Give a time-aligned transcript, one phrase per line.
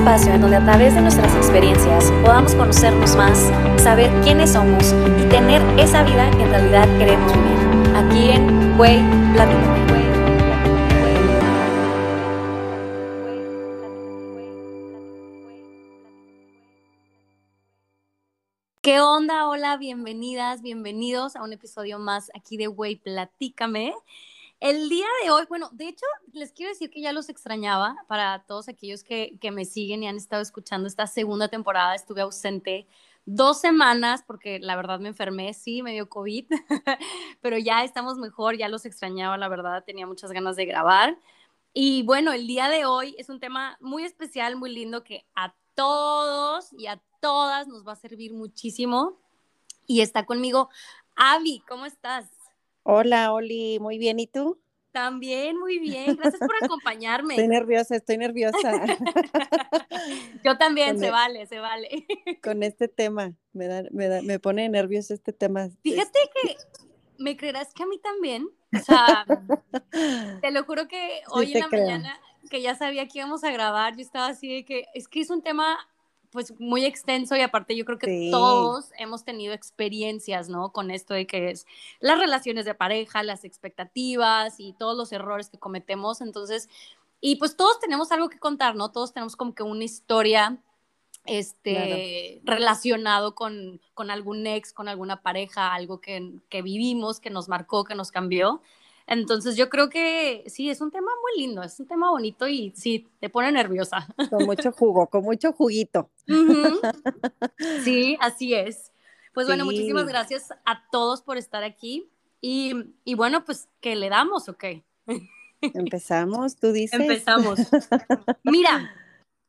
[0.00, 3.38] espacio en donde a través de nuestras experiencias podamos conocernos más,
[3.76, 7.96] saber quiénes somos y tener esa vida que en realidad queremos vivir.
[7.96, 8.98] Aquí en Güey
[9.34, 10.00] Platícame.
[18.80, 19.48] ¿Qué onda?
[19.48, 23.92] Hola, bienvenidas, bienvenidos a un episodio más aquí de Güey Platícame.
[24.60, 28.44] El día de hoy, bueno, de hecho, les quiero decir que ya los extrañaba para
[28.46, 31.94] todos aquellos que, que me siguen y han estado escuchando esta segunda temporada.
[31.94, 32.86] Estuve ausente
[33.24, 36.46] dos semanas porque la verdad me enfermé, sí, me dio COVID,
[37.40, 41.18] pero ya estamos mejor, ya los extrañaba, la verdad, tenía muchas ganas de grabar.
[41.72, 45.54] Y bueno, el día de hoy es un tema muy especial, muy lindo que a
[45.74, 49.16] todos y a todas nos va a servir muchísimo.
[49.86, 50.68] Y está conmigo
[51.16, 52.39] Avi, ¿cómo estás?
[52.82, 54.60] Hola, Oli, muy bien, ¿y tú?
[54.92, 57.34] También, muy bien, gracias por acompañarme.
[57.34, 58.58] Estoy nerviosa, estoy nerviosa.
[60.44, 62.06] Yo también, se e vale, se vale.
[62.42, 65.68] Con este tema, me, da, me, da, me pone nervioso este tema.
[65.82, 66.56] Fíjate que
[67.18, 69.26] me creerás que a mí también, o sea,
[70.40, 73.96] te lo juro que hoy en la mañana que ya sabía que íbamos a grabar,
[73.96, 75.78] yo estaba así de que es que es un tema
[76.30, 80.72] pues muy extenso y aparte yo creo que todos hemos tenido experiencias, ¿no?
[80.72, 81.66] Con esto de que es
[81.98, 86.20] las relaciones de pareja, las expectativas y todos los errores que cometemos.
[86.20, 86.68] Entonces,
[87.20, 88.92] y pues todos tenemos algo que contar, ¿no?
[88.92, 90.58] Todos tenemos como que una historia
[91.26, 97.48] este, relacionado con, con algún ex, con alguna pareja, algo que, que vivimos, que nos
[97.48, 98.62] marcó, que nos cambió.
[99.10, 102.72] Entonces yo creo que sí, es un tema muy lindo, es un tema bonito y
[102.76, 104.06] sí, te pone nerviosa.
[104.30, 106.10] Con mucho jugo, con mucho juguito.
[107.82, 108.92] Sí, así es.
[109.34, 112.08] Pues bueno, muchísimas gracias a todos por estar aquí
[112.40, 112.72] y,
[113.04, 114.64] y bueno, pues que le damos, ¿ok?
[115.60, 117.00] Empezamos, tú dices.
[117.00, 117.58] Empezamos.
[118.44, 118.94] Mira,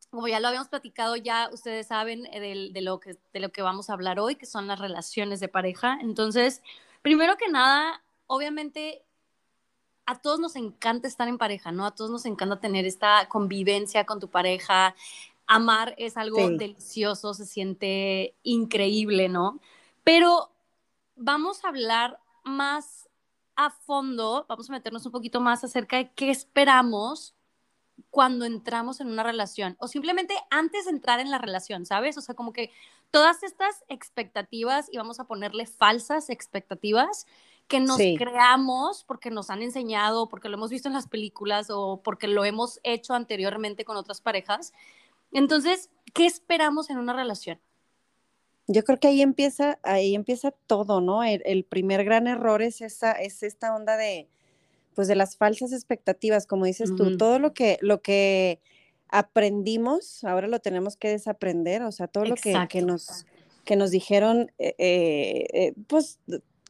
[0.09, 3.61] como ya lo habíamos platicado, ya ustedes saben de, de, lo que, de lo que
[3.61, 5.99] vamos a hablar hoy, que son las relaciones de pareja.
[6.01, 6.63] Entonces,
[7.03, 9.03] primero que nada, obviamente
[10.05, 11.85] a todos nos encanta estar en pareja, ¿no?
[11.85, 14.95] A todos nos encanta tener esta convivencia con tu pareja.
[15.47, 19.59] Amar es algo delicioso, se siente increíble, ¿no?
[20.03, 20.51] Pero
[21.15, 23.09] vamos a hablar más
[23.55, 27.35] a fondo, vamos a meternos un poquito más acerca de qué esperamos
[28.09, 32.17] cuando entramos en una relación o simplemente antes de entrar en la relación, ¿sabes?
[32.17, 32.71] O sea, como que
[33.11, 37.27] todas estas expectativas y vamos a ponerle falsas expectativas
[37.71, 42.01] que nos creamos porque nos han enseñado, porque lo hemos visto en las películas o
[42.03, 44.73] porque lo hemos hecho anteriormente con otras parejas.
[45.31, 47.61] Entonces, ¿qué esperamos en una relación?
[48.67, 51.23] Yo creo que ahí empieza, ahí empieza todo, ¿no?
[51.23, 54.27] El, primer gran error es esa, es esta onda de,
[54.93, 58.59] pues de las falsas expectativas, como dices tú, todo lo que, lo que
[59.07, 63.25] aprendimos, ahora lo tenemos que desaprender, o sea, todo lo que, que, nos,
[63.63, 66.19] que nos dijeron, eh, eh, eh, pues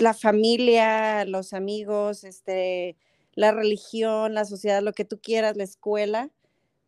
[0.01, 2.97] la familia, los amigos, este,
[3.33, 6.29] la religión, la sociedad, lo que tú quieras, la escuela,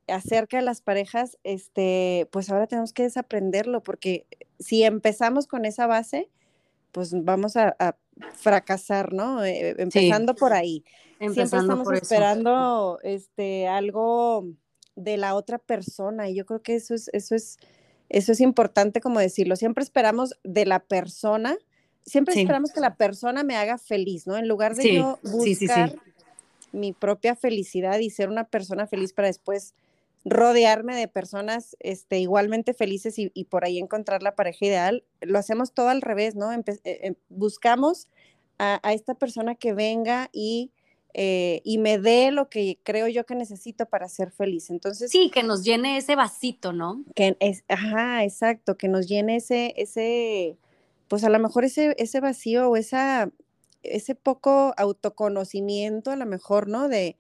[0.07, 4.25] acerca de las parejas, este, pues ahora tenemos que desaprenderlo, porque
[4.59, 6.29] si empezamos con esa base,
[6.91, 7.75] pues vamos a,
[8.35, 9.43] fracasar, ¿no?
[9.43, 10.83] Eh, empezando por ahí.
[11.17, 14.45] Siempre estamos esperando este, algo
[14.95, 17.57] de la otra persona y yo creo que eso es, eso es,
[18.09, 19.55] eso es importante como decirlo.
[19.55, 21.57] Siempre esperamos de la persona
[22.05, 24.37] siempre esperamos que la persona me haga feliz, ¿no?
[24.37, 25.95] En lugar de yo buscar
[26.71, 29.73] mi propia felicidad y ser una persona feliz para después
[30.25, 35.73] rodearme de personas este, igualmente felices y, por ahí encontrar la pareja ideal, lo hacemos
[35.73, 36.51] todo al revés, ¿no?
[36.51, 38.07] Eh, eh, buscamos
[38.57, 40.71] a, esta persona que venga y,
[41.13, 44.69] eh, y me dé lo que creo yo que necesito para ser feliz.
[44.69, 45.11] Entonces.
[45.11, 47.03] Sí, que nos llene ese vasito, ¿no?
[47.15, 50.57] Que es, ajá, exacto, que nos llene ese, ese,
[51.13, 53.29] pues a lo mejor ese, ese vacío o esa,
[53.83, 56.89] ese poco autoconocimiento, a lo mejor, ¿no?
[56.89, 57.17] De,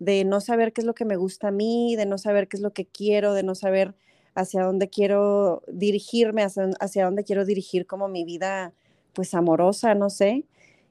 [0.00, 2.56] de no saber qué es lo que me gusta a mí, de no saber qué
[2.56, 3.94] es lo que quiero, de no saber
[4.34, 8.72] hacia dónde quiero dirigirme, hacia, dónde quiero dirigir como mi vida,
[9.12, 10.44] pues amorosa, no sé.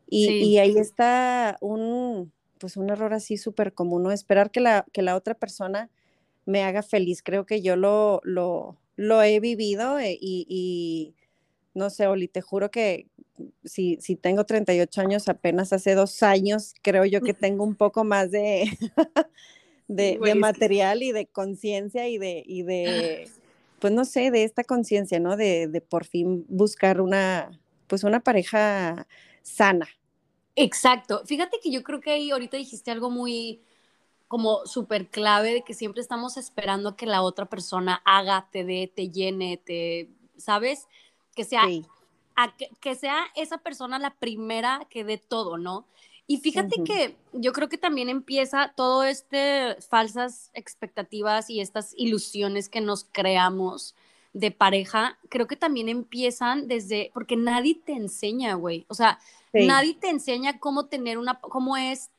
[0.07, 4.13] Y, y ahí está un, pues un error así súper común, ¿no?
[4.13, 5.89] Esperar que la, que la otra persona
[6.45, 7.21] me haga feliz.
[7.21, 11.15] Creo que yo lo, lo, lo he vivido eh, y
[11.75, 13.07] no sé, Oli, te juro que
[13.63, 18.04] si, si tengo 38 años, apenas hace dos años, creo yo que tengo un poco
[18.04, 18.66] más de,
[19.88, 23.30] de, material y de conciencia y de, y de,
[23.80, 25.36] pues no sé, de esta conciencia, ¿no?
[25.36, 27.51] De, de por fin buscar una,
[27.88, 29.06] pues una pareja
[29.42, 29.88] sana.
[30.56, 31.24] Exacto.
[31.25, 33.62] Fíjate que yo creo que ahí ahorita dijiste algo muy,
[34.28, 38.92] como súper clave de que siempre estamos esperando que la otra persona haga, te dé,
[38.94, 40.88] te llene, te, ¿sabes?
[41.35, 41.63] Que sea,
[42.79, 45.85] que, sea esa persona la primera que dé todo, ¿no?
[46.27, 52.67] Y fíjate que yo creo que también empieza todo este falsas expectativas y estas ilusiones
[52.67, 53.95] que nos creamos
[54.33, 58.85] de pareja, creo que también empiezan desde, porque nadie te enseña, güey.
[58.89, 59.19] O sea,
[59.53, 62.09] nadie te enseña cómo tener una, cómo es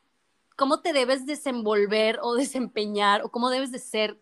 [0.57, 4.17] cómo te debes desenvolver o desempeñar o cómo debes de ser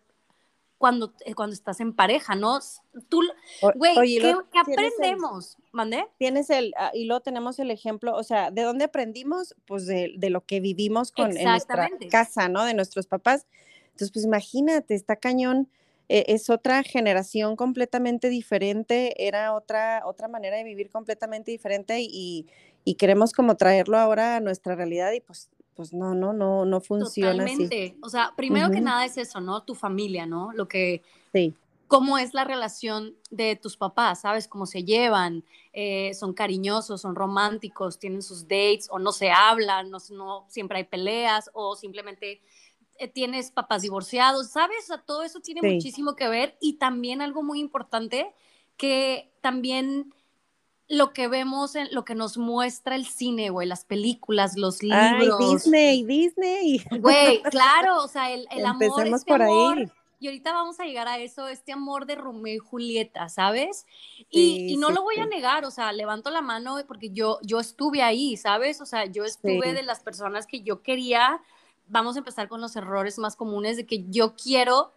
[0.78, 2.58] cuando, eh, cuando estás en pareja, ¿no?
[3.08, 3.22] Tú,
[3.76, 5.56] güey, ¿qué, aprendemos?
[5.72, 6.06] ¿Mandé?
[6.18, 9.54] Tienes el, ah, y luego tenemos el ejemplo, o sea, ¿de dónde aprendimos?
[9.66, 12.64] Pues de, lo que vivimos con, en nuestra casa, ¿no?
[12.64, 13.46] De nuestros papás.
[13.86, 15.70] Entonces, pues imagínate, está cañón,
[16.08, 22.46] eh, es otra generación completamente diferente, era otra, otra manera de vivir completamente diferente y,
[22.84, 26.80] y queremos como traerlo ahora a nuestra realidad y pues pues no, no, no, no
[26.80, 27.96] funciona Totalmente.
[28.02, 29.62] O sea, primero que nada es eso, ¿no?
[29.62, 30.50] Tu familia, ¿no?
[30.52, 31.02] Lo que...
[31.32, 31.54] Sí.
[31.86, 34.22] ¿Cómo es la relación de tus papás?
[34.22, 34.48] ¿Sabes?
[34.48, 35.44] ¿Cómo se llevan?
[35.72, 37.02] Eh, ¿Son cariñosos?
[37.02, 37.98] ¿Son románticos?
[37.98, 38.88] ¿Tienen sus dates?
[38.90, 39.90] ¿O no se hablan?
[39.90, 41.48] ¿No, no siempre hay peleas?
[41.52, 42.40] ¿O simplemente
[42.98, 44.48] eh, tienes papás divorciados?
[44.48, 44.84] ¿Sabes?
[44.84, 46.56] O sea, todo eso tiene muchísimo que ver.
[46.60, 48.34] Y también algo muy importante
[48.76, 50.12] que también
[50.88, 55.40] lo que vemos, en, lo que nos muestra el cine, güey, las películas, los libros.
[55.40, 56.84] Ay, Disney, Disney.
[57.00, 59.90] Güey, claro, o sea, el, el amor, este por ahí.
[60.18, 63.84] Y ahorita vamos a llegar a eso, este amor de Romeo y Julieta, ¿sabes?
[64.30, 67.60] Y, y no lo voy a negar, o sea, levanto la mano porque yo, yo
[67.60, 68.80] estuve ahí, ¿sabes?
[68.80, 71.42] O sea, yo estuve de las personas que yo quería.
[71.88, 74.92] Vamos a empezar con los errores más comunes de que yo quiero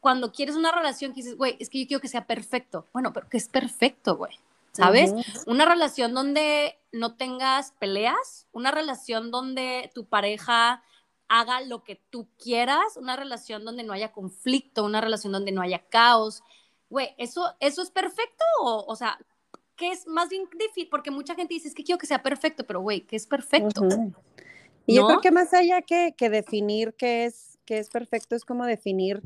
[0.00, 2.86] cuando quieres una relación que dices, güey, es que yo quiero que sea perfecto.
[2.92, 4.38] Bueno, pero que es perfecto, güey.
[4.74, 5.14] ¿Sabes?
[5.46, 10.82] Una relación donde no tengas peleas, una relación donde tu pareja
[11.28, 15.62] haga lo que tú quieras, una relación donde no haya conflicto, una relación donde no
[15.62, 16.42] haya caos.
[16.90, 18.44] Güey, ¿eso, ¿eso es perfecto?
[18.60, 19.18] O, o sea,
[19.76, 20.88] ¿qué es más bien difícil?
[20.90, 23.88] Porque mucha gente dice, es que quiero que sea perfecto, pero güey, ¿qué es perfecto?
[24.86, 28.44] Y yo creo que más allá que, que definir qué es, qué es perfecto, es
[28.44, 29.22] como definir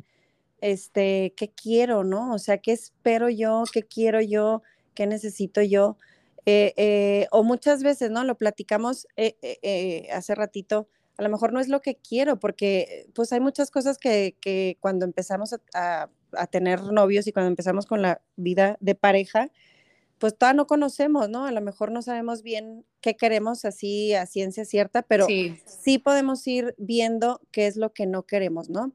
[0.61, 2.33] este, qué quiero, ¿no?
[2.33, 4.63] O sea, qué espero yo, qué quiero yo,
[4.99, 5.97] qué necesito yo.
[6.45, 8.25] Eh, eh, o muchas veces, ¿no?
[8.25, 13.33] Lo platicamos eh, hace ratito, a lo mejor no es lo que quiero, porque pues
[13.33, 18.03] hay muchas cosas que, que cuando empezamos a, a, tener novios y cuando empezamos con
[18.03, 19.53] la vida de pareja,
[20.19, 21.45] pues todavía no conocemos, ¿no?
[21.45, 25.99] A lo mejor no sabemos bien qué queremos así a ciencia cierta, pero sí, sí
[25.99, 28.95] podemos ir viendo qué es lo que no queremos, ¿no?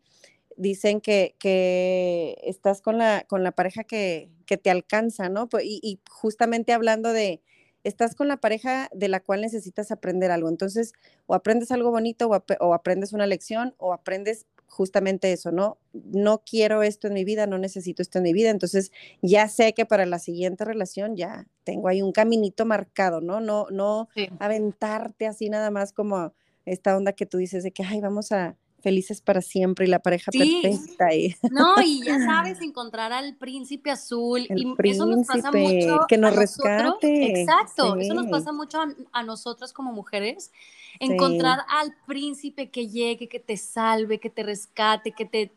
[0.57, 5.49] Dicen que, que estás con la, con la pareja que, que te alcanza, ¿no?
[5.49, 7.41] Pues, y, y, justamente hablando de,
[7.83, 10.49] estás con la pareja de la cual necesitas aprender algo.
[10.49, 10.93] Entonces,
[11.25, 15.77] o aprendes algo bonito o, o, aprendes una lección o aprendes justamente eso, ¿no?
[15.93, 18.49] No quiero esto en mi vida, no necesito esto en mi vida.
[18.49, 18.91] Entonces,
[19.21, 23.39] ya sé que para la siguiente relación ya tengo ahí un caminito marcado, ¿no?
[23.39, 24.09] No, no
[24.39, 26.33] aventarte así nada más como
[26.65, 29.99] esta onda que tú dices de que, ay, vamos a, felices para siempre y la
[29.99, 31.07] pareja perfecta.
[31.51, 34.45] No, y ya sabes, encontrar al príncipe azul.
[34.49, 35.99] y eso nos pasa mucho.
[36.07, 37.41] Que nos rescate.
[37.41, 38.79] Exacto, eso nos pasa mucho
[39.11, 40.51] a, nosotras como mujeres.
[40.99, 45.51] Encontrar al príncipe que llegue, que te salve, que te rescate, que te,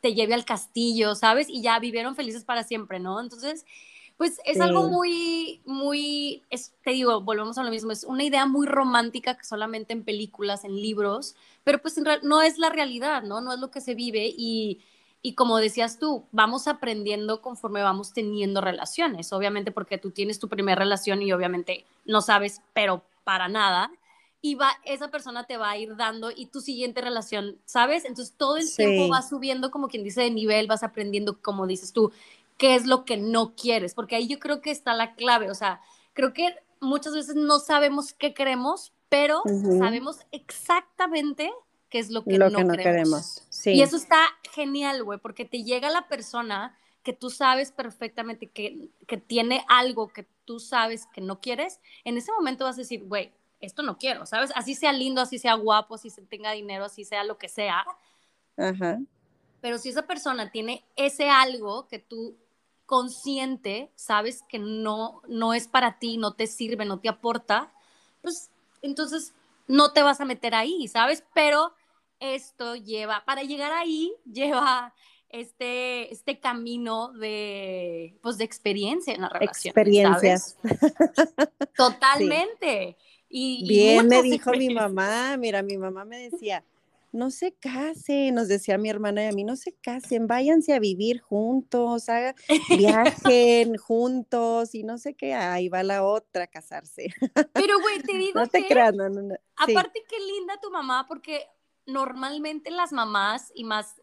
[0.00, 1.48] te lleve al castillo, ¿sabes?
[1.50, 3.20] Y ya vivieron felices para siempre, ¿no?
[3.20, 3.66] Entonces,
[4.18, 6.42] pues es algo muy, muy,
[6.82, 10.64] te digo, volvemos a lo mismo, es una idea muy romántica que solamente en películas,
[10.64, 13.40] en libros, pero pues en no es la realidad, ¿no?
[13.40, 14.80] No es lo que se vive y,
[15.22, 20.48] y como decías tú, vamos aprendiendo conforme vamos teniendo relaciones, obviamente porque tú tienes tu
[20.48, 23.92] primera relación y obviamente no sabes, pero para nada,
[24.40, 28.04] y va, esa persona te va a ir dando y tu siguiente relación, ¿sabes?
[28.04, 31.92] Entonces todo el tiempo va subiendo como quien dice de nivel, vas aprendiendo, como dices
[31.92, 32.12] tú,
[32.58, 35.54] qué es lo que no quieres, porque ahí yo creo que está la clave, o
[35.54, 35.80] sea,
[36.12, 39.42] creo que muchas veces no sabemos qué queremos, pero
[39.78, 41.50] sabemos exactamente
[41.88, 43.46] qué es lo que, no, queremos.
[43.64, 44.18] Y eso está
[44.52, 50.08] genial, güey, porque te llega la persona que tú sabes perfectamente que, que tiene algo
[50.08, 53.98] que tú sabes que no quieres, en ese momento vas a decir, güey, esto no
[53.98, 54.50] quiero, ¿sabes?
[54.54, 57.84] Así sea lindo, así sea guapo, así se tenga dinero, así sea lo que sea.
[58.56, 58.98] Ajá.
[59.60, 62.36] Pero si esa persona tiene ese algo que tú
[62.88, 67.70] consciente, sabes que no, no es para ti, no te sirve, no te aporta,
[68.22, 69.34] pues entonces
[69.66, 71.22] no te vas a meter ahí, ¿sabes?
[71.34, 71.74] Pero
[72.18, 74.94] esto lleva, para llegar ahí, lleva
[75.28, 79.72] este, este camino de, pues, de experiencia en la relación.
[79.72, 80.56] Experiencias.
[81.76, 82.96] Totalmente.
[83.28, 86.64] Y, Bien me dijo mi mamá, mira, mi mamá me decía,
[87.12, 90.78] no se casen, nos decía mi hermana y a mí, no se casen, váyanse a
[90.78, 92.34] vivir juntos, haga,
[93.28, 97.08] viajen juntos y no sé qué, ahí va la otra a casarse.
[97.52, 99.34] Pero, güey, te digo no te que, creas, no, no, no.
[99.56, 101.46] aparte qué linda tu mamá, porque
[101.86, 104.00] normalmente las mamás, y más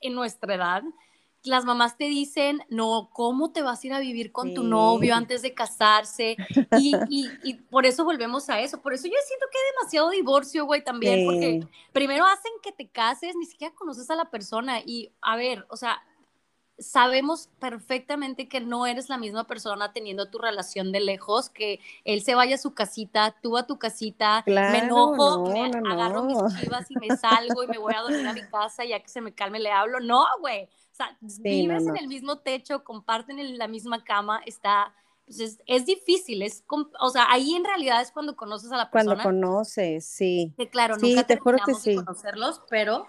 [0.00, 0.82] en nuestra edad,
[1.46, 5.14] las mamás te dicen, no, ¿cómo te vas a ir a vivir con tu novio
[5.14, 6.36] antes de casarse?
[6.78, 8.80] Y, y, y, por eso volvemos a eso.
[8.80, 12.88] Por eso yo siento que hay demasiado divorcio, güey, también, porque primero hacen que te
[12.88, 14.80] cases, ni siquiera conoces a la persona.
[14.80, 16.02] Y a ver, o sea,
[16.78, 22.22] sabemos perfectamente que no eres la misma persona teniendo tu relación de lejos, que él
[22.22, 26.90] se vaya a su casita, tú a tu casita, me enojo, me agarro mis chivas
[26.90, 29.20] y me salgo y me voy a dormir a mi casa y ya que se
[29.20, 30.00] me calme le hablo.
[30.00, 30.68] No, güey.
[30.96, 34.94] Sea, vives en el mismo techo, comparten en la misma cama, está...
[35.26, 36.62] Pues es, es, difícil, es,
[37.00, 39.20] o sea, ahí en realidad es cuando conoces a la persona.
[39.20, 40.54] Cuando conoces, sí.
[40.56, 41.96] Que claro, sí, nunca te juro que sí.
[41.96, 43.08] conocerlos, pero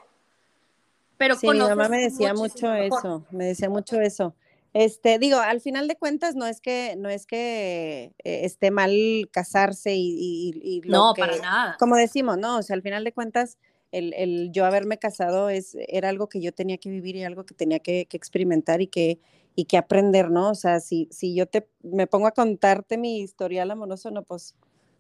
[1.17, 4.35] pero sí, mi mamá me decía mucho eso, me decía mucho eso.
[4.73, 8.91] Este, digo, al final de cuentas no es que no es que eh, esté mal
[9.31, 11.75] casarse y, y, no para nada.
[11.79, 13.57] Como decimos, no, o sea, al final de cuentas
[13.91, 17.45] el, el, yo haberme casado es era algo que yo tenía que vivir y algo
[17.45, 19.19] que tenía que, que, experimentar y que
[19.55, 20.51] y que aprender, ¿no?
[20.51, 24.55] O sea, si si yo te me pongo a contarte mi historial amoroso, no, pues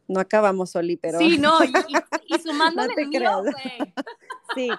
[0.07, 1.71] no acabamos, Oli, pero sí, no y,
[2.27, 3.93] y sumándole no el mío, güey.
[4.55, 4.69] sí.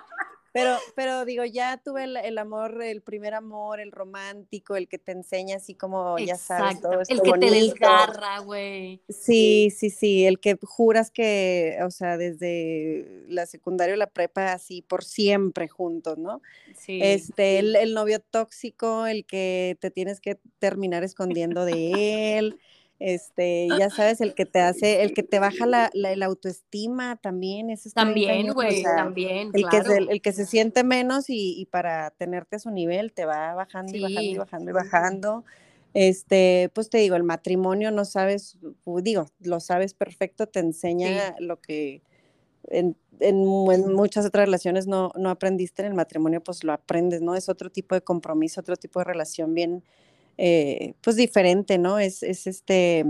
[0.58, 5.12] Pero, pero digo, ya tuve el, amor, el primer amor, el romántico, el que te
[5.12, 9.00] enseña así como, ya sabes, todo esto El que te desgarra, güey.
[9.08, 14.52] Sí, sí, sí, el que juras que, o sea, desde la secundaria o la prepa,
[14.52, 16.42] así por siempre juntos, ¿no?
[16.76, 16.98] Sí.
[17.02, 22.58] Este, El, el novio tóxico, el que te tienes que terminar escondiendo de él
[22.98, 27.70] este, ya sabes, el que te hace, el que te baja la, la, autoestima también,
[27.70, 29.78] eso También, güey, también, el Que
[30.10, 33.96] el, que se siente menos y, y, para tenerte a su nivel te va bajando
[33.96, 35.44] y bajando y bajando y bajando.
[35.94, 38.58] Este, pues te digo, el matrimonio no sabes,
[39.02, 42.02] digo, lo sabes perfecto, te enseña lo que
[42.64, 43.36] en, en,
[43.70, 47.34] en, muchas otras relaciones no, no aprendiste, en el matrimonio pues lo aprendes, ¿no?
[47.34, 49.82] Es otro tipo de compromiso, otro tipo de relación bien,
[50.38, 51.98] eh, pues diferente, ¿no?
[51.98, 53.04] Es, es este,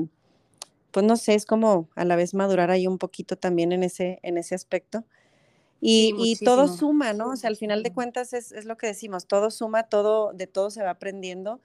[0.91, 4.19] pues no sé, es como a la vez madurar ahí un poquito también en ese,
[4.23, 5.05] en ese aspecto.
[5.81, 7.31] Y, y todo suma, ¿no?
[7.31, 10.49] O sea, al final de cuentas es, es, lo que decimos, todo suma, todo, de
[10.49, 11.61] todo se va aprendiendo.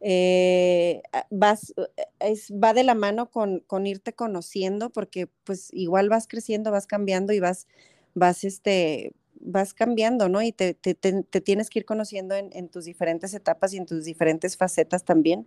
[0.00, 1.74] Eh, vas,
[2.20, 6.86] es, va de la mano con, con, irte conociendo, porque pues igual vas creciendo, vas
[6.86, 7.66] cambiando y vas,
[8.14, 10.42] vas este, vas cambiando, ¿no?
[10.42, 13.86] Y te, te, te, tienes que ir conociendo en, en, tus diferentes etapas y en
[13.86, 15.46] tus diferentes facetas también.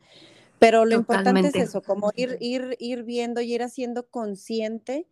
[0.59, 5.07] Pero lo importante es eso, como ir, ir, ir viendo y ir haciendo consciente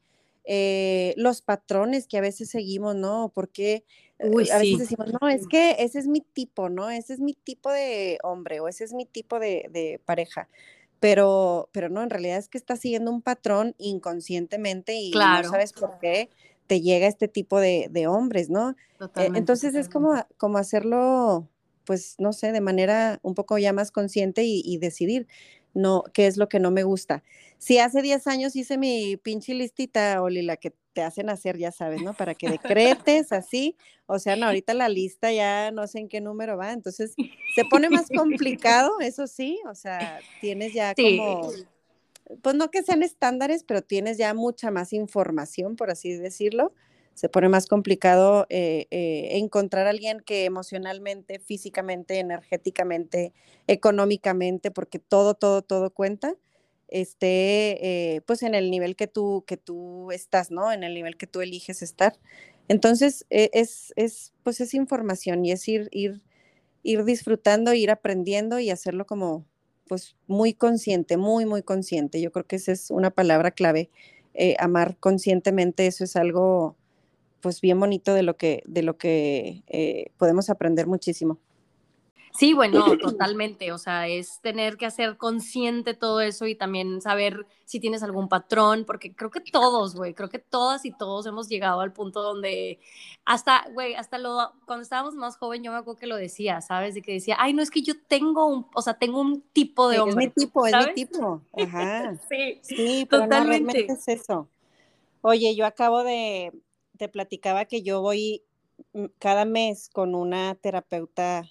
[0.46, 3.32] eh, los patrones que a veces seguimos, ¿no?
[3.34, 3.84] Porque
[4.20, 6.90] eh, a veces decimos, no, es que ese es mi tipo, ¿no?
[6.90, 10.50] Ese es mi tipo de hombre o ese es mi tipo de, de pareja
[11.00, 15.74] pero, pero no, en realidad es que estás siguiendo un patrón inconscientemente y no sabes
[15.74, 16.30] por qué
[16.70, 18.76] te llega este tipo de, hombres, ¿no?
[19.16, 21.50] Eh, entonces es como, como hacerlo,
[21.84, 25.28] pues, no sé, de manera un poco ya más consciente y, decidir,
[25.74, 27.24] no, qué es lo que no me gusta.
[27.58, 31.72] Si hace 10 años hice mi pinche listita, Oli, la que te hacen hacer, ya
[31.72, 32.14] sabes, ¿no?
[32.14, 36.22] Para que decretes así, o sea, no, ahorita la lista ya no sé en qué
[36.22, 37.16] número va, entonces
[37.56, 41.50] se pone más complicado, eso sí, o sea, tienes ya como
[42.42, 46.74] pues no que sean estándares, pero tienes ya mucha más información, por así decirlo.
[47.16, 53.34] Se pone más complicado eh, eh, encontrar a alguien que emocionalmente, físicamente, energéticamente,
[53.68, 56.36] económicamente, porque todo, todo, todo cuenta,
[56.88, 60.72] esté eh, pues en el nivel que tú, que tú estás, ¿no?
[60.72, 62.18] En el nivel que tú eliges estar.
[62.70, 66.22] Entonces, es, es, pues es información y es ir, ir,
[66.84, 69.46] ir disfrutando, ir aprendiendo y hacerlo como,
[69.90, 72.22] pues muy consciente, muy, muy consciente.
[72.22, 73.90] Yo creo que esa es una palabra clave.
[74.36, 76.78] Eh, amar conscientemente, eso es algo
[77.42, 81.40] pues bien bonito de lo que, de lo que eh, podemos aprender muchísimo.
[82.38, 83.72] Sí, bueno, totalmente.
[83.72, 88.30] O sea, es tener que hacer consciente todo eso y también saber si tienes algún
[88.30, 92.22] patrón, porque creo que todos, güey, creo que todas y todos hemos llegado al punto
[92.22, 92.80] donde
[93.26, 96.96] hasta, güey, hasta lo, cuando estábamos más joven, yo me acuerdo que lo decía, ¿sabes?
[96.96, 99.88] De que decía, ay, no es que yo tengo un, o sea, tengo un tipo
[99.90, 100.26] de hombre.
[100.26, 101.42] Es mi tipo, es mi tipo.
[101.54, 102.16] Ajá.
[102.30, 103.86] sí, sí, totalmente.
[103.92, 104.48] es eso.
[105.22, 106.54] Oye, yo acabo de,
[106.98, 108.44] te platicaba que yo voy
[108.94, 111.44] mm, cada mes con una terapeuta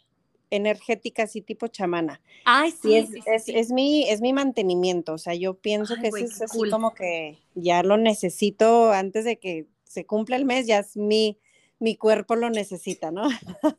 [0.50, 2.20] energética, así tipo chamana.
[2.44, 6.70] Ay, sí, es, es, mi, es mi mantenimiento, o sea, yo pienso que es así
[6.70, 11.38] como que ya lo necesito antes de que se cumpla el mes, ya es mi,
[11.78, 13.28] mi cuerpo lo necesita, ¿no?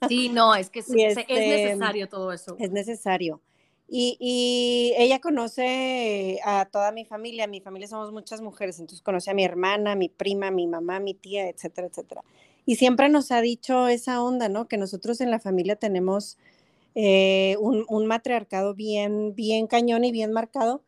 [0.07, 2.55] Sí, no, es que es, es este, necesario todo eso.
[2.59, 3.41] Es necesario.
[3.91, 9.33] Y, ella conoce a toda mi familia, mi familia somos muchas mujeres, entonces conoce a
[9.33, 12.23] mi hermana, mi prima, mi mamá, mi tía, etcétera, etcétera.
[12.65, 14.67] Y siempre nos ha dicho esa onda, ¿no?
[14.67, 16.37] Que nosotros en la familia tenemos
[16.95, 20.83] eh, un, matriarcado bien, bien cañón y bien marcado,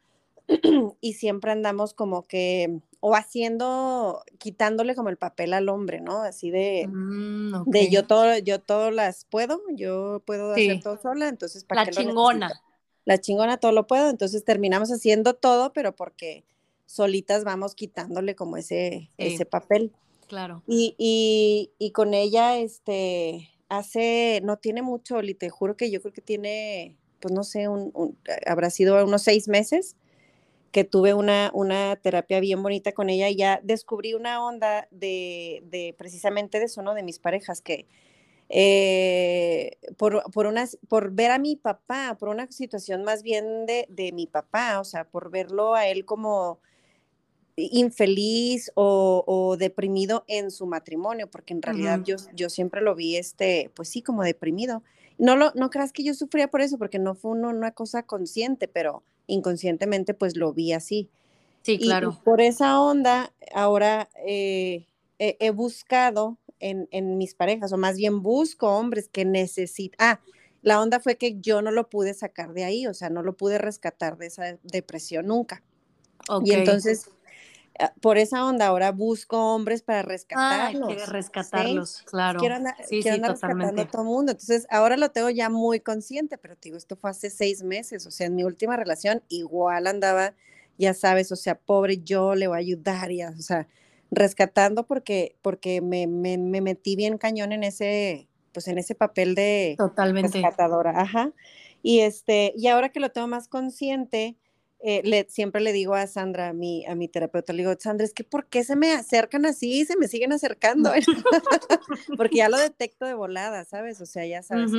[1.01, 6.22] y siempre andamos como que, o haciendo, quitándole como el papel al hombre, ¿no?
[6.22, 11.27] Así de, mm, de yo todo, yo todo las puedo, yo puedo hacer todo sola,
[11.29, 12.62] entonces ¿para La chingona
[13.05, 16.43] la chingona todo lo puedo, entonces terminamos haciendo todo, pero porque
[16.86, 19.91] solitas vamos quitándole como ese, ese papel.
[20.27, 20.63] Claro.
[20.67, 26.22] Y, con ella, este, hace, no tiene mucho, y te juro que yo creo que
[26.22, 29.96] tiene, pues no sé, un, habrá sido unos seis meses
[30.72, 35.63] que tuve una, una terapia bien bonita con ella y ya descubrí una onda de,
[35.66, 36.94] de precisamente de eso, ¿no?
[36.94, 37.88] De mis parejas, que,
[38.50, 40.54] eh, por, por,
[40.90, 44.84] por ver a mi papá, por una situación más bien de, de, mi papá, o
[44.84, 46.60] sea, por verlo a él como
[47.72, 53.18] infeliz o, o deprimido en su matrimonio, porque en realidad yo, yo siempre lo vi,
[53.18, 54.84] este, pues sí, como deprimido.
[55.18, 58.68] No, lo, no creas que yo sufría por eso, porque no fue una cosa consciente,
[58.68, 61.10] pero inconscientemente pues lo vi así.
[61.62, 62.18] Sí, claro.
[62.20, 64.88] Y por esa onda, ahora eh,
[65.20, 69.98] he buscado en, mis parejas, o más bien busco hombres que necesitan.
[70.00, 70.20] Ah,
[70.62, 73.36] la onda fue que yo no lo pude sacar de ahí, o sea, no lo
[73.36, 75.63] pude rescatar de esa depresión nunca.
[76.44, 77.10] Y entonces,
[78.02, 81.02] por esa onda, ahora busco hombres para rescatarlos.
[81.02, 82.40] Ah, rescatarlos, claro.
[82.40, 84.32] Quiero andar, rescatando a todo el mundo.
[84.32, 88.06] Entonces, ahora lo tengo ya muy consciente, pero te digo, esto fue hace seis meses,
[88.06, 90.34] o sea, en mi última relación igual andaba,
[90.78, 93.68] ya sabes, o sea, pobre yo le voy a ayudar, ya, o sea,
[94.12, 99.78] rescatando porque, porque me, me, metí bien cañón en ese, pues en ese papel de
[99.98, 101.00] rescatadora.
[101.00, 101.32] Ajá.
[101.82, 104.38] Y este, y ahora que lo tengo más consciente,
[104.83, 108.05] eh, le, siempre le digo a Sandra, a mi, a mi terapeuta, le digo, Sandra,
[108.05, 110.91] es que ¿por qué se me acercan así se me siguen acercando?
[112.17, 114.01] porque ya lo detecto de volada, ¿sabes?
[114.01, 114.72] O sea, ya sabes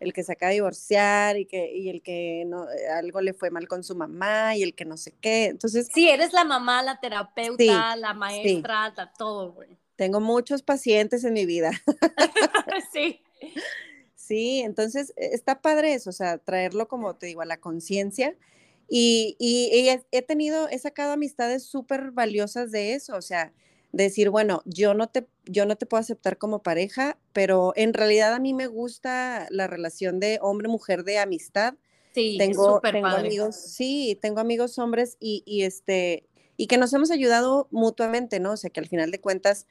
[0.00, 3.34] el que se acaba de divorciar y que y el que no eh, algo le
[3.34, 5.46] fue mal con su mamá y el que no sé qué.
[5.46, 9.68] Entonces, sí, eres la mamá, la terapeuta, la maestra, todo, güey.
[9.96, 11.70] Tengo muchos pacientes en mi vida.
[12.92, 13.20] sí.
[14.16, 18.34] Sí, entonces e, está padre eso, o sea, traerlo como te digo a la conciencia.
[18.92, 23.52] Y, y, he, tenido, he sacado amistades súper valiosas de eso, o sea,
[23.92, 28.34] decir, bueno, yo no te, yo no te puedo aceptar como pareja, pero en realidad
[28.34, 31.74] a mí me gusta la relación de hombre-mujer de amistad.
[32.12, 36.24] Sí, tengo, tengo amigos, sí, tengo amigos hombres y, y, este,
[36.56, 38.52] y que nos hemos ayudado mutuamente, ¿no?
[38.52, 39.68] O sea, que al final de cuentas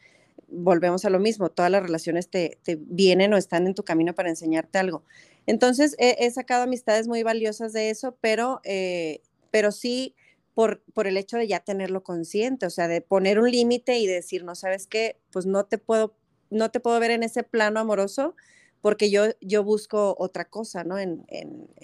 [0.48, 4.16] volvemos a lo mismo, todas las relaciones te, te vienen o están en tu camino
[4.16, 5.04] para enseñarte algo.
[5.46, 9.22] Entonces, he, sacado amistades muy valiosas de eso, pero, eh,
[9.52, 10.16] pero sí,
[10.54, 14.44] por, el hecho de ya tenerlo consciente, o sea, de poner un límite y decir,
[14.44, 16.16] no sabes qué, pues no te puedo,
[16.50, 18.36] no te puedo ver en ese plano amoroso
[18.82, 20.98] porque yo, yo busco otra cosa, ¿no?
[21.00, 21.26] En,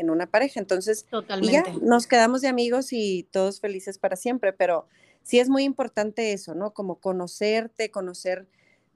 [0.10, 0.60] una pareja.
[0.60, 1.06] Entonces,
[1.42, 4.88] ya nos quedamos de amigos y todos felices para siempre, pero
[5.24, 6.74] sí es muy importante eso, ¿no?
[6.74, 8.48] Como conocerte, conocer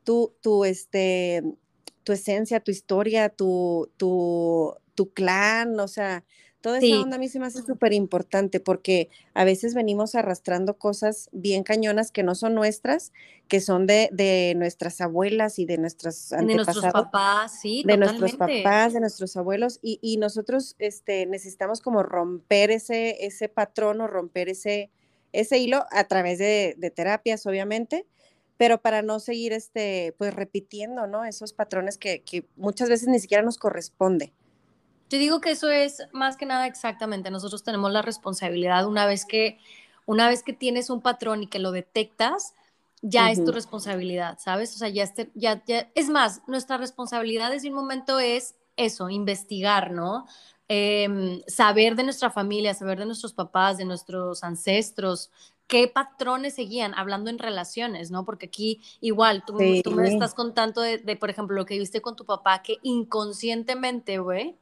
[0.04, 1.44] tu, tu, este,
[2.04, 6.24] tu esencia, tu historia, tu, tu, tu clan, o sea,
[6.62, 10.78] Toda esa onda a mí se me hace súper importante porque a veces venimos arrastrando
[10.78, 13.14] cosas bien cañonas que no son nuestras,
[13.48, 16.76] que son de, de nuestras abuelas y de nuestras antepasados.
[16.76, 19.80] De nuestros papás, sí, De nuestros papás, de nuestros abuelos.
[19.82, 24.92] Y, y, nosotros este, necesitamos como romper ese, ese patrón o romper ese,
[25.32, 28.06] ese hilo a través de, de terapias, obviamente
[28.60, 31.24] pero para no seguir este, pues repitiendo, ¿no?
[31.24, 34.34] Esos patrones que, que muchas veces ni siquiera nos corresponde.
[35.08, 37.32] Te digo que eso es más que nada exactamente.
[37.32, 39.60] Nosotros tenemos la responsabilidad una vez que,
[40.06, 42.54] una vez que tienes un patrón y que lo detectas,
[43.02, 44.76] ya es tu responsabilidad, ¿sabes?
[44.76, 49.10] O sea, ya, este, ya, ya, es más, nuestra responsabilidad desde un momento es eso,
[49.10, 50.26] investigar, ¿no?
[50.68, 55.32] Em, saber de nuestra familia, saber de nuestros papás, de nuestros ancestros,
[55.70, 58.26] qué patrones seguían, hablando en relaciones, ¿no?
[58.26, 62.02] Porque aquí igual, tú, tú me estás contando de, de, por ejemplo, lo que viste
[62.02, 64.58] con tu papá, que inconscientemente, güey,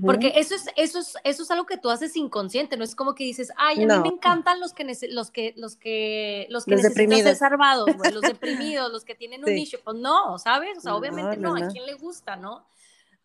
[0.00, 3.14] porque eso es, eso, es, eso es algo que tú haces inconsciente, no es como
[3.14, 6.76] que dices, ay, a mí me encantan los que, los que, los que, los que
[6.76, 9.78] necesitan ser salvados, los deprimidos, los que tienen un nicho.
[9.84, 10.78] Pues no, ¿sabes?
[10.78, 12.66] O sea, obviamente no, a quién le gusta, ¿no?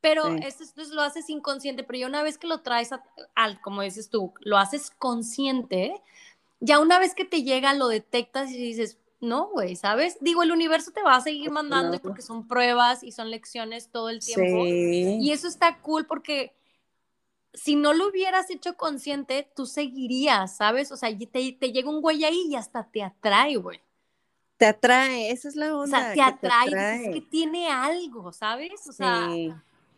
[0.01, 2.89] Pero esto, lo haces inconsciente, pero ya una vez que lo traes
[3.35, 5.93] al, como dices tú, lo haces consciente,
[6.59, 10.17] ya una vez que te llega, lo detectas y dices, no, güey, ¿sabes?
[10.21, 14.09] Digo, el universo te va a seguir mandando porque son pruebas y son lecciones todo
[14.09, 14.65] el tiempo.
[14.65, 16.53] Y eso está cool porque
[17.53, 20.91] si no lo hubieras hecho consciente, tú seguirías, ¿sabes?
[20.91, 23.81] O sea, te, te llega un güey ahí y hasta te atrae, güey.
[24.57, 25.83] Te atrae, esa es la onda.
[25.83, 28.87] O sea, te atrae, es que tiene algo, ¿sabes?
[28.87, 29.29] O sea,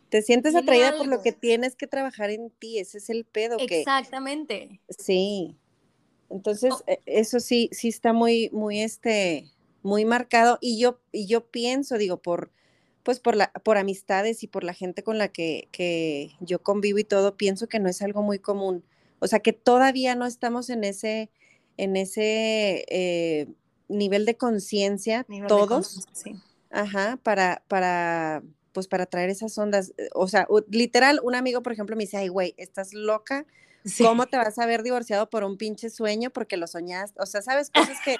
[0.08, 3.56] te sientes atraída por lo que tienes que trabajar en ti, ese es el pedo.
[3.58, 4.80] Exactamente.
[4.88, 5.56] sí.
[6.32, 9.50] Entonces, e, eso sí, sí está muy, muy, este,
[9.82, 10.58] muy marcado.
[10.60, 12.50] Y yo, y yo pienso, digo, por,
[13.02, 16.98] pues por la, por amistades y por la gente con la que, que yo convivo
[16.98, 18.82] y todo, pienso que no es algo muy común.
[19.18, 21.30] O sea, que todavía no estamos en ese,
[21.76, 23.46] en ese eh,
[23.88, 26.06] nivel de conciencia, todos.
[26.12, 26.34] Sí.
[26.70, 28.42] Ajá, para, para,
[28.72, 29.92] pues para traer esas ondas.
[30.14, 33.46] O sea, literal, un amigo, por ejemplo, me dice, ay, güey, estás loca
[33.98, 37.20] ¿Cómo te vas a ver divorciado por un pinche sueño porque lo soñaste?
[37.20, 37.70] O sea, ¿sabes?
[37.70, 38.16] Cosas que,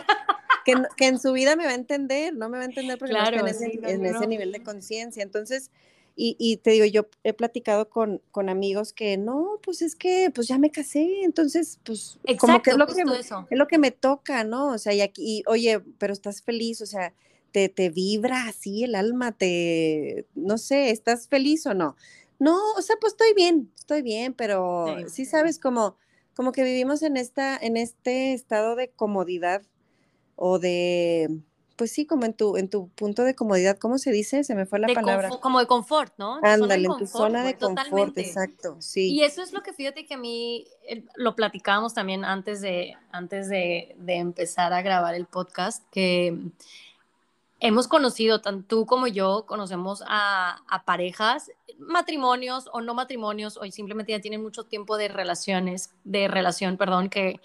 [0.96, 3.26] que, en su vida me va a entender, no me va a entender porque no
[3.26, 5.22] en, ese, en ese nivel de conciencia.
[5.22, 5.70] Entonces,
[6.14, 10.30] y, y, te digo, yo he platicado con, con, amigos que no, pues es que
[10.34, 13.78] pues ya me casé, entonces pues como que es lo que, me, es lo que
[13.78, 14.72] me toca, ¿no?
[14.72, 17.14] O sea, y aquí, oye, pero estás feliz, o sea,
[17.50, 21.96] te, te vibra así el alma, te, no sé, ¿estás feliz o no?
[22.42, 25.96] No, o sea, pues estoy bien, estoy bien, pero sí, sabes como,
[26.34, 29.62] como que vivimos en esta, en este estado de comodidad
[30.34, 31.38] o de,
[31.76, 34.42] pues sí, como en tu, en tu punto de comodidad, ¿cómo se dice?
[34.42, 35.28] Se me fue la palabra.
[35.40, 36.40] Como de confort, ¿no?
[36.42, 39.12] Ándale, en tu zona de confort, exacto, sí.
[39.12, 42.96] Y eso es lo que fíjate que a mí eh, lo platicábamos también antes de,
[43.12, 46.36] antes de, de empezar a grabar el podcast, que
[47.62, 54.12] hemos conocido, tanto tú como yo, conocemos a, parejas, matrimonios o no matrimonios, o simplemente
[54.12, 57.40] ya tienen mucho tiempo de relaciones, de relación, perdón, que,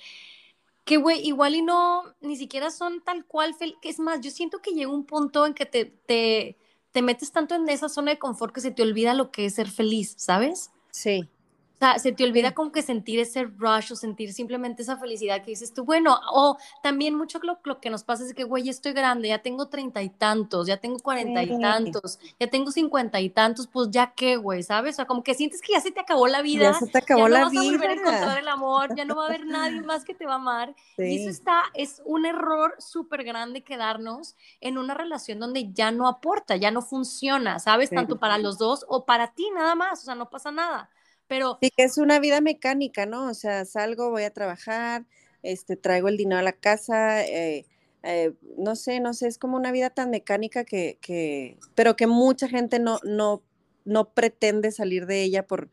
[0.83, 4.61] que, güey, igual y no, ni siquiera son tal cual, que es más, yo siento
[4.61, 6.57] que llega un punto en que te, te,
[6.91, 9.55] te metes tanto en esa zona de confort que se te olvida lo que es
[9.55, 10.71] ser feliz, ¿sabes?
[10.91, 11.29] Sí.
[11.77, 15.43] O sea, se te olvida como que sentir ese rush o sentir simplemente esa felicidad
[15.43, 18.67] que dices tú, bueno, o también mucho lo, lo que nos pasa es que, güey,
[18.67, 23.21] estoy grande, ya tengo treinta y tantos, ya tengo cuarenta y tantos, ya tengo cincuenta
[23.21, 24.95] y tantos, pues ya qué, güey, ¿sabes?
[24.95, 26.71] O sea, como que sientes que ya se te acabó la vida.
[26.71, 27.61] Ya se te acabó la vida.
[27.61, 29.81] Ya no vas a volver a encontrar el amor, ya no va a haber nadie
[29.85, 30.75] más que te va a amar.
[30.97, 36.07] Y eso está, es un error súper grande quedarnos en una relación donde ya no
[36.07, 37.91] aporta, ya no funciona, ¿sabes?
[37.91, 40.89] Tanto para los dos o para ti nada más, o sea, no pasa nada.
[41.27, 41.57] Pero...
[41.61, 43.29] Sí, que es una vida mecánica, ¿no?
[43.29, 45.05] O sea, salgo, voy a trabajar,
[45.43, 47.65] este, traigo el dinero a la casa, eh,
[48.03, 52.07] eh, no sé, no sé, es como una vida tan mecánica que, que, pero que
[52.07, 53.41] mucha gente no, no,
[53.85, 55.69] no pretende salir de ella por,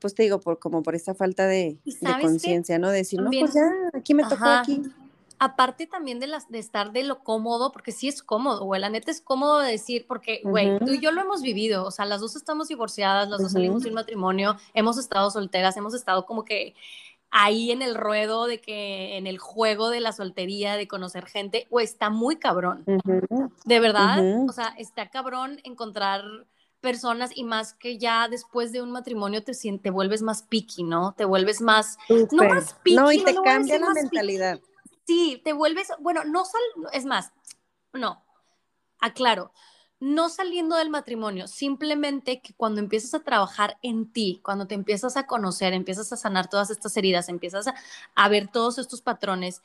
[0.00, 1.78] pues te digo, por como por esta falta de,
[2.20, 2.90] conciencia, ¿no?
[2.90, 4.82] decir, no, pues ya, aquí me tocó, aquí
[5.38, 8.90] aparte también de, las, de estar de lo cómodo, porque sí es cómodo, güey, la
[8.90, 12.20] neta es cómodo decir, porque, güey, tú y yo lo hemos vivido, o sea, las
[12.20, 16.44] dos estamos divorciadas, las dos salimos de un matrimonio, hemos estado solteras, hemos estado como
[16.44, 16.74] que
[17.30, 21.66] ahí en el ruedo de que, en el juego de la soltería, de conocer gente,
[21.70, 22.84] güey, está muy cabrón,
[23.64, 26.22] de verdad, o sea, está cabrón encontrar
[26.80, 31.12] personas y más que ya después de un matrimonio te, te vuelves más picky, ¿no?
[31.16, 32.96] Te vuelves más, no más picky.
[32.96, 34.60] No, y te cambia la mentalidad.
[35.08, 36.60] Sí, te vuelves, bueno, no sal,
[36.92, 37.32] es más,
[37.94, 38.22] no,
[39.00, 39.52] aclaro,
[40.00, 45.16] no saliendo del matrimonio, simplemente que cuando empiezas a trabajar en ti, cuando te empiezas
[45.16, 47.68] a conocer, empiezas a sanar todas estas heridas, empiezas
[48.14, 49.62] a, ver todos estos patrones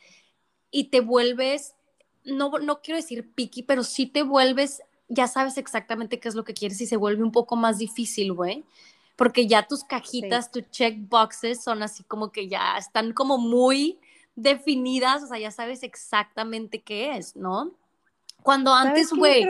[0.71, 1.75] y te vuelves,
[2.23, 6.45] no, no quiero decir picky, pero sí te vuelves, ya sabes exactamente qué es lo
[6.45, 8.63] que quieres y se vuelve un poco más difícil, güey.
[9.17, 13.99] Porque ya tus cajitas, tus check boxes son así como que ya están como muy
[14.36, 17.72] definidas, o sea, ya sabes exactamente qué es, ¿no?
[18.41, 19.48] Cuando antes, güey.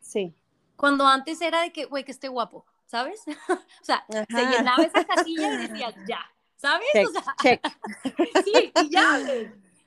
[0.00, 0.34] Sí.
[0.76, 3.22] Cuando antes era de que, güey, que esté guapo, ¿sabes?
[3.48, 6.20] o sea, se llenaba esa casilla y decías, ya,
[6.56, 6.88] ¿sabes?
[7.08, 7.66] o sea, check.
[8.44, 9.18] sí, y ya.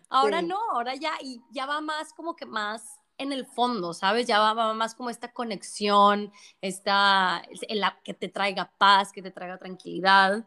[0.10, 4.28] Ahora no, ahora ya, y ya va más como que más en el fondo, ¿sabes?
[4.28, 9.58] Ya va, más como esta conexión, esta, la, que te traiga paz, que te traiga
[9.58, 10.46] tranquilidad.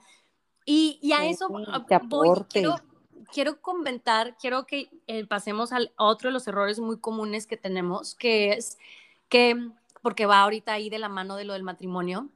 [0.64, 1.66] Y, y a eso voy,
[2.48, 2.76] quiero,
[3.32, 8.14] quiero comentar, quiero que eh, pasemos al otro de los errores muy comunes que tenemos,
[8.14, 8.78] que es
[9.28, 9.70] que,
[10.02, 12.28] porque va ahorita ahí de la mano de lo del matrimonio,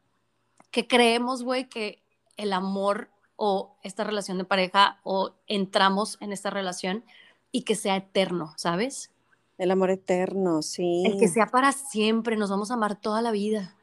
[0.70, 2.02] que creemos, güey, que
[2.36, 7.04] el amor o esta relación de pareja o entramos en esta relación
[7.52, 9.10] y que sea eterno, ¿sabes?
[9.58, 11.04] El amor eterno, sí.
[11.06, 13.76] El que sea para siempre, nos vamos a amar toda la vida.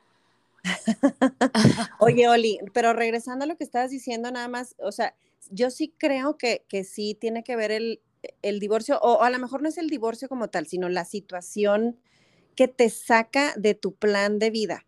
[2.00, 5.16] Oye, Oli, pero regresando a lo que estabas diciendo, nada más, o sea,
[5.50, 8.02] yo sí creo que, que sí tiene que ver el,
[8.42, 12.00] el divorcio, o, a lo mejor no es el divorcio como tal, sino la situación
[12.56, 14.86] que te saca de tu plan de vida.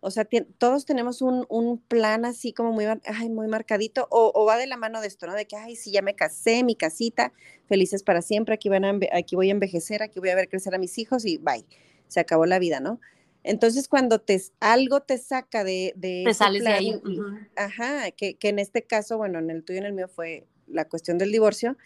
[0.00, 2.84] O sea, todos tenemos un, plan así como muy,
[3.30, 5.32] muy marcadito, o, va de la mano de esto, ¿no?
[5.32, 7.32] De que, ay, sí, ya me casé, mi casita,
[7.66, 10.74] felices para siempre, aquí, van a, aquí voy a envejecer, aquí voy a ver crecer
[10.74, 11.64] a mis hijos y bye,
[12.08, 13.00] se acabó la vida, ¿no?
[13.44, 15.92] Entonces, cuando te, algo te saca de...
[15.96, 17.00] de te sales de ahí.
[17.56, 20.46] Ajá, que, que, en este caso, bueno, en el tuyo y en el mío fue
[20.66, 21.76] la cuestión del divorcio,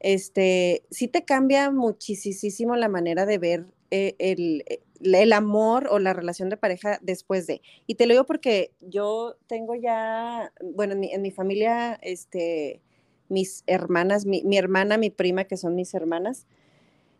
[0.00, 5.98] este, sí te cambia muchísimo la manera de ver eh, el, eh, el amor o
[5.98, 7.62] la relación de pareja después de.
[7.86, 12.80] Y te lo digo porque yo tengo ya, bueno, en mi, familia, este,
[13.28, 16.46] mis hermanas, mi, hermana, mi prima, que son mis hermanas,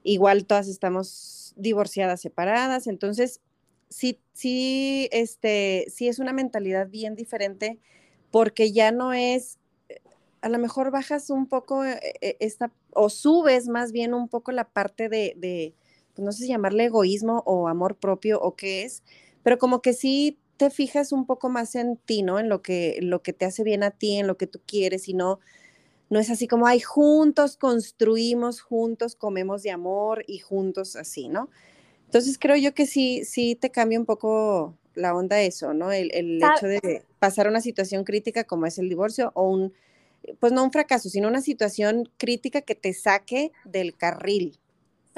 [0.03, 3.41] igual todas estamos divorciadas, separadas, entonces
[3.89, 7.79] sí, sí, este, sí es una mentalidad bien diferente
[8.31, 9.59] porque ya no es,
[10.43, 14.69] a lo mejor bajas un poco eh, esta, o subes más bien un poco la
[14.69, 15.75] parte de
[16.19, 19.05] pues, no sé si llamarle egoísmo o amor propio o qué es,
[19.45, 22.41] pero como que sí te fijas un poco más en ti, ¿no?
[22.41, 25.09] En lo que, lo que te hace bien a ti, en lo que tú quieres
[25.09, 25.39] y no,
[26.11, 31.51] no es así como, ay, juntos construimos, juntos comemos de amor y juntos así, ¿no?
[32.09, 35.93] Entonces creo yo que sí, sí te cambia un poco la onda eso, ¿no?
[35.93, 39.75] El, el hecho de pasar una situación crítica como es el divorcio o un,
[40.41, 44.59] pues no un fracaso, sino una situación crítica que te saque del carril,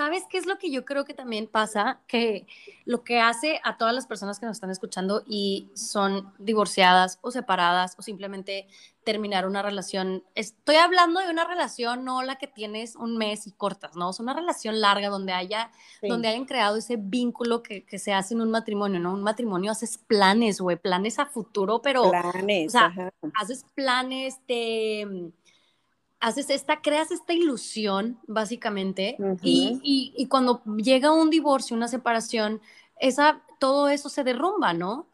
[0.01, 2.01] ¿Sabes qué es lo que yo creo que también pasa?
[2.07, 2.47] Que
[2.87, 7.31] lo que hace a todas las personas que nos están escuchando y son divorciadas o
[7.31, 8.67] separadas o simplemente
[9.05, 13.53] terminar una relación, estoy hablando de una relación no la que tienes un mes y
[13.53, 14.09] cortas, ¿no?
[14.09, 18.33] Es una relación larga donde haya, donde hayan creado ese vínculo que, que, se hace
[18.33, 19.13] en un matrimonio, ¿no?
[19.13, 22.11] Un matrimonio haces planes, güey, planes a futuro, pero...
[22.11, 25.33] Planes, o sea, haces planes, te
[26.21, 32.61] haces esta, creas esta ilusión, básicamente, y, y, cuando llega un divorcio, una separación,
[32.99, 35.07] esa, todo eso se derrumba, ¿no?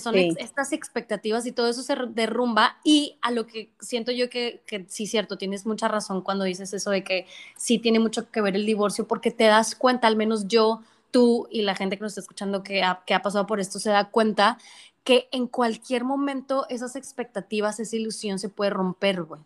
[0.00, 4.62] Son estas expectativas y todo eso se derrumba y a lo que siento yo que,
[4.66, 8.40] que sí, cierto, tienes mucha razón cuando dices eso de que sí tiene mucho que
[8.40, 12.04] ver el divorcio porque te das cuenta, al menos yo, tú y la gente que
[12.04, 14.56] nos está escuchando que ha, que ha pasado por esto se da cuenta
[15.04, 19.42] que en cualquier momento esas expectativas, esa ilusión se puede romper, güey.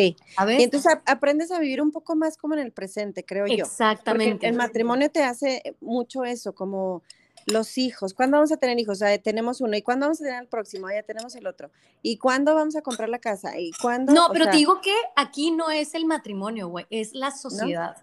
[0.00, 0.16] Sí.
[0.58, 3.64] Y entonces aprendes a vivir un poco más como en el presente, creo yo.
[3.64, 4.46] Exactamente.
[4.46, 7.02] el matrimonio te hace mucho eso, como
[7.46, 8.14] los hijos.
[8.14, 9.02] ¿Cuándo vamos a tener hijos?
[9.02, 9.76] Ah, tenemos uno.
[9.76, 10.88] ¿Y cuándo vamos a tener el próximo?
[10.90, 11.70] Ya tenemos el otro.
[12.02, 13.58] ¿Y cuándo vamos a comprar la casa?
[13.58, 14.12] ¿Y cuándo?
[14.12, 17.96] No, pero te digo que aquí no es el matrimonio, güey, es la sociedad.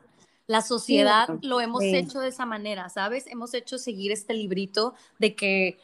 [0.47, 3.27] La sociedad lo hemos hecho de esa manera, ¿sabes?
[3.27, 5.77] Hemos hecho seguir este librito de que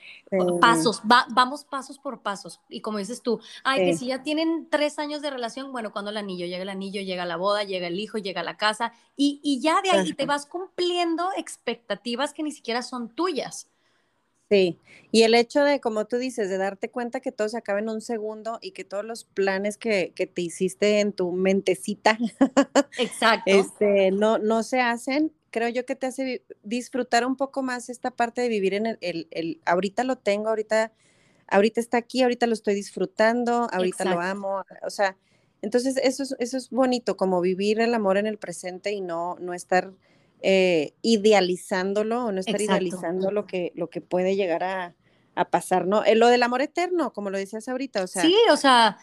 [0.62, 2.62] pasos, vamos pasos por pasos.
[2.70, 6.12] Y como dices tú, ay, que si ya tienen tres años de relación, bueno, cuando
[6.12, 9.42] el anillo, llega el anillo, llega la boda, llega el hijo, llega la casa, y,
[9.44, 13.68] y ya de ahí te vas cumpliendo expectativas que ni siquiera son tuyas.
[14.54, 14.78] Sí,
[15.12, 17.90] y el hecho de, como tú dices, de darte cuenta que todo se acaba en
[17.90, 22.20] un segundo y que todos los planes que, que te hiciste en tu mentecita,
[23.00, 23.44] Exacto.
[23.48, 28.12] este, no, no se hacen, creo yo que te hace disfrutar un poco más esta
[28.12, 30.92] parte de vivir en el, el, el ahorita lo tengo, ahorita,
[31.48, 35.18] ahorita está aquí, ahorita lo estoy disfrutando, ahorita lo amo, o sea,
[35.64, 39.36] entonces eso es, eso es bonito, como vivir el amor en el presente y no,
[39.40, 39.94] no estar
[40.46, 44.94] eh, idealizándolo o no estar idealizando lo que, lo que puede llegar a,
[45.50, 46.04] pasar, ¿no?
[46.04, 48.22] Eh, lo del amor eterno, como lo decías ahorita, o sea.
[48.22, 49.00] Sí, o sea,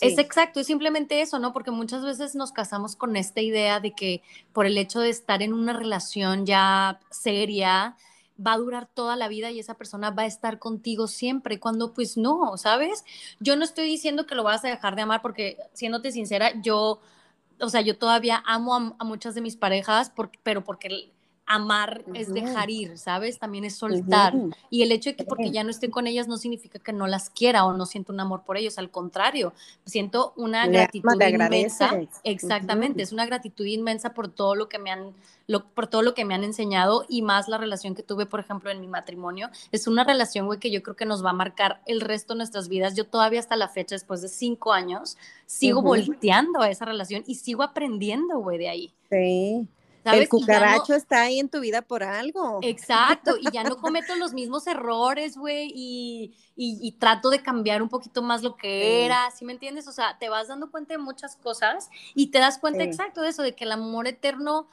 [0.00, 1.52] es exacto, es simplemente eso, ¿no?
[1.52, 4.20] Porque muchas veces nos casamos con esta idea de que
[4.52, 7.96] por el hecho de estar en una relación ya seria,
[8.44, 11.94] va a durar toda la vida y esa persona va a estar contigo siempre, cuando
[11.94, 13.04] pues no, ¿sabes?
[13.38, 17.00] Yo no estoy diciendo que lo vas a dejar de amar porque, siéndote sincera, yo
[17.60, 21.12] o sea, yo todavía amo a, muchas de mis parejas, pero porque
[21.50, 23.40] amar es dejar ir, ¿sabes?
[23.40, 24.34] También es soltar.
[24.70, 27.08] Y el hecho de que porque ya no estoy con ellas no significa que no
[27.08, 29.52] las quiera o no siento un amor por ellos, al contrario,
[29.84, 31.90] siento una gratitud inmensa.
[32.22, 35.12] Exactamente, es una gratitud inmensa por todo lo que me han
[35.74, 38.70] por todo lo que me han enseñado y más la relación que tuve, por ejemplo,
[38.70, 39.50] en mi matrimonio.
[39.72, 42.38] Es una relación, güey, que yo creo que nos va a marcar el resto de
[42.38, 42.94] nuestras vidas.
[42.94, 47.34] Yo todavía hasta la fecha, después de cinco años, sigo volteando a esa relación y
[47.34, 48.92] sigo aprendiendo, güey, de ahí.
[49.10, 49.66] Sí.
[50.14, 52.60] El cucaracho está ahí en tu vida por algo.
[52.62, 57.88] Exacto, y ya no cometo los mismos errores, güey, y, y, trato de cambiar un
[57.88, 59.88] poquito más lo que era, ¿sí me entiendes?
[59.88, 63.30] O sea, te vas dando cuenta de muchas cosas y te das cuenta exacto de
[63.30, 64.68] eso, de que el amor eterno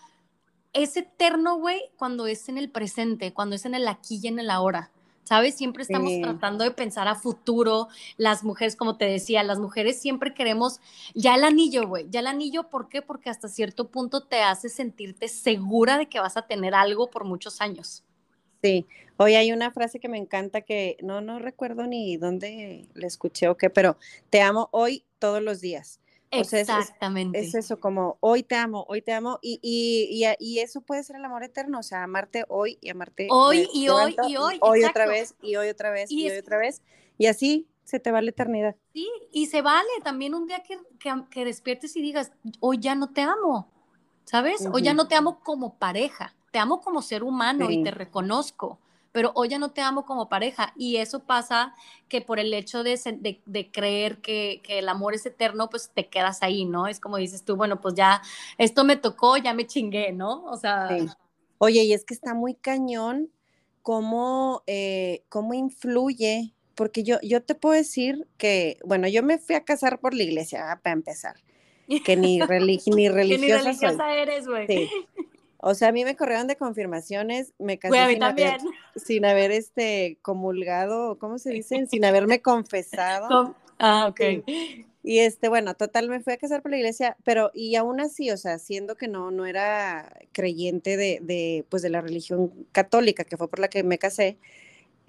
[0.73, 4.39] es eterno, güey, cuando es en el presente, cuando es en el aquí y en
[4.39, 4.91] el ahora.
[5.27, 5.55] ¿Sabes?
[5.55, 7.89] Siempre estamos tratando de pensar a futuro.
[8.15, 10.79] Las mujeres, como te decía, las mujeres siempre queremos
[11.13, 13.01] ya el anillo, güey, ya el anillo, ¿por qué?
[13.01, 17.25] Porque hasta cierto punto te hace sentirte segura de que vas a tener algo por
[17.25, 18.03] muchos años.
[18.63, 18.87] Sí,
[19.17, 23.49] hoy hay una frase que me encanta que no, no recuerdo ni dónde la escuché
[23.49, 23.97] o qué, pero
[24.29, 25.99] te amo hoy todos los días.
[26.31, 27.39] Exactamente.
[27.39, 31.15] es, eso, como hoy te amo, hoy te amo, y, y, y, eso puede ser
[31.15, 34.57] el amor eterno, o sea, amarte hoy y amarte hoy y hoy y hoy.
[34.61, 36.81] Hoy otra vez y hoy otra vez y, hoy otra vez.
[37.17, 38.75] Y así se te va la eternidad.
[38.93, 40.77] Sí, y se vale también un día que,
[41.29, 43.71] que, despiertes y digas, hoy ya no te amo,
[44.25, 44.67] ¿sabes?
[44.71, 48.79] Hoy ya no te amo como pareja, te amo como ser humano y te reconozco
[49.17, 50.73] pero hoy ya no te amo como pareja.
[50.77, 51.73] Y eso pasa
[52.07, 52.99] que por el hecho de,
[53.47, 56.85] de, creer que, que, el amor es eterno, pues te quedas ahí, ¿no?
[56.85, 58.21] Es como dices tú, bueno, pues ya
[58.59, 60.45] esto me tocó, ya me chingué, ¿no?
[60.45, 60.89] O sea...
[61.57, 63.31] Oye, y es que está muy cañón
[63.81, 69.55] cómo, eh, cómo influye, porque yo, yo te puedo decir que, bueno, yo me fui
[69.55, 71.37] a casar por la iglesia, ah, para empezar
[72.05, 74.67] que ni, religi ni religiosa, ni religiosa eres, güey.
[74.67, 74.89] Sí.
[75.67, 78.57] O sea, a mí me corrieron de confirmaciones, me casé sin, haber,
[78.95, 81.85] sin haber este comulgado, ¿cómo se dice?
[81.87, 83.55] Sin haberme confesado.
[83.77, 84.21] Ah, ok.
[85.03, 88.31] Y este, bueno, total, me fui a casar por la iglesia, pero y aún así,
[88.31, 93.25] o sea, siendo que no, no era creyente de, de pues, de la religión católica,
[93.25, 94.37] que fue por la que me casé,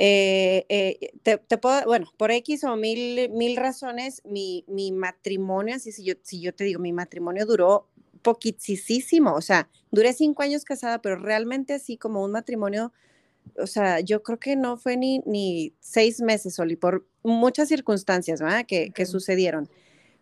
[0.01, 5.91] eh, eh, te, puedo, bueno, por X o mil, mil razones, mi, mi matrimonio, así
[5.91, 7.89] si yo, si yo te digo, mi matrimonio duró
[8.23, 12.93] poquitísimo, o sea, duré cinco años casada, pero realmente así como un matrimonio,
[13.57, 18.41] o sea, yo creo que no fue ni, ni seis meses, Oli, por muchas circunstancias,
[18.41, 18.67] ¿verdad?
[18.67, 19.69] Que, que sucedieron.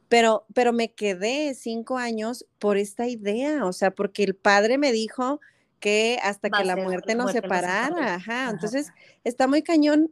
[0.09, 4.93] Pero, pero me quedé cinco años por esta idea, o sea, porque el padre me
[4.93, 5.41] dijo,
[5.81, 8.15] que hasta que la muerte nos separara.
[8.15, 8.51] Ajá.
[8.51, 8.93] Entonces,
[9.25, 10.11] está muy cañón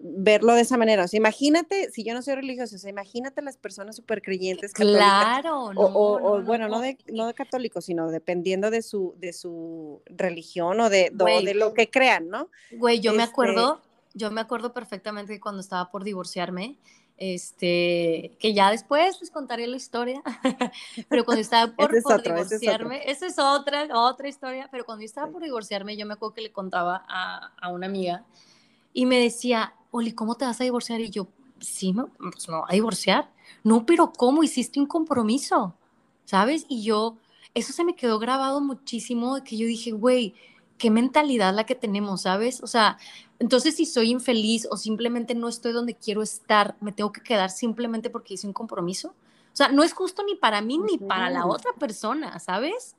[0.00, 1.04] verlo de esa manera.
[1.04, 4.72] O sea, imagínate, si yo no soy religiosa, o sea, imagínate las personas súper creyentes.
[4.72, 10.02] Claro, no, o, bueno, no, de, no de católicos, sino dependiendo de su, de su
[10.06, 12.48] religión o de, de lo que crean, ¿no?
[12.72, 13.80] Güey, yo me este acuerdo,
[14.14, 16.78] yo me acuerdo perfectamente que cuando estaba por divorciarme,
[17.24, 20.22] este, que ya después les contaré la historia,
[21.08, 25.40] pero cuando estaba por, divorciarme, esa es, otra, otra historia, pero cuando yo estaba por
[25.40, 28.24] divorciarme, yo me acuerdo que le contaba a, a una amiga
[28.92, 31.00] y me decía, Oli, ¿cómo te vas a divorciar?
[31.00, 31.28] Y yo,
[31.60, 33.30] sí, me, pues me voy a divorciar.
[33.62, 34.42] No, pero ¿cómo?
[34.42, 35.76] Hiciste un compromiso,
[36.24, 36.66] ¿sabes?
[36.68, 37.18] Y yo,
[37.54, 40.34] eso se me quedó grabado muchísimo, de que yo dije, güey,
[40.76, 42.64] qué mentalidad la que tenemos, ¿sabes?
[42.64, 42.98] O sea,
[43.42, 47.50] entonces si soy infeliz o simplemente no estoy donde quiero estar, me tengo que quedar
[47.50, 49.08] simplemente porque hice un compromiso.
[49.08, 52.94] O sea, no es justo ni para mí ni para la otra persona, ¿sabes?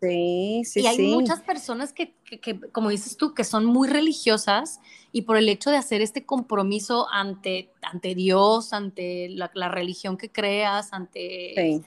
[0.00, 0.80] Sí, sí, sí.
[0.80, 4.80] Y hay muchas personas que, que, como dices tú, que son muy religiosas
[5.12, 10.32] y por el hecho de hacer este compromiso ante, ante Dios, ante la, religión que
[10.32, 11.84] creas, ante,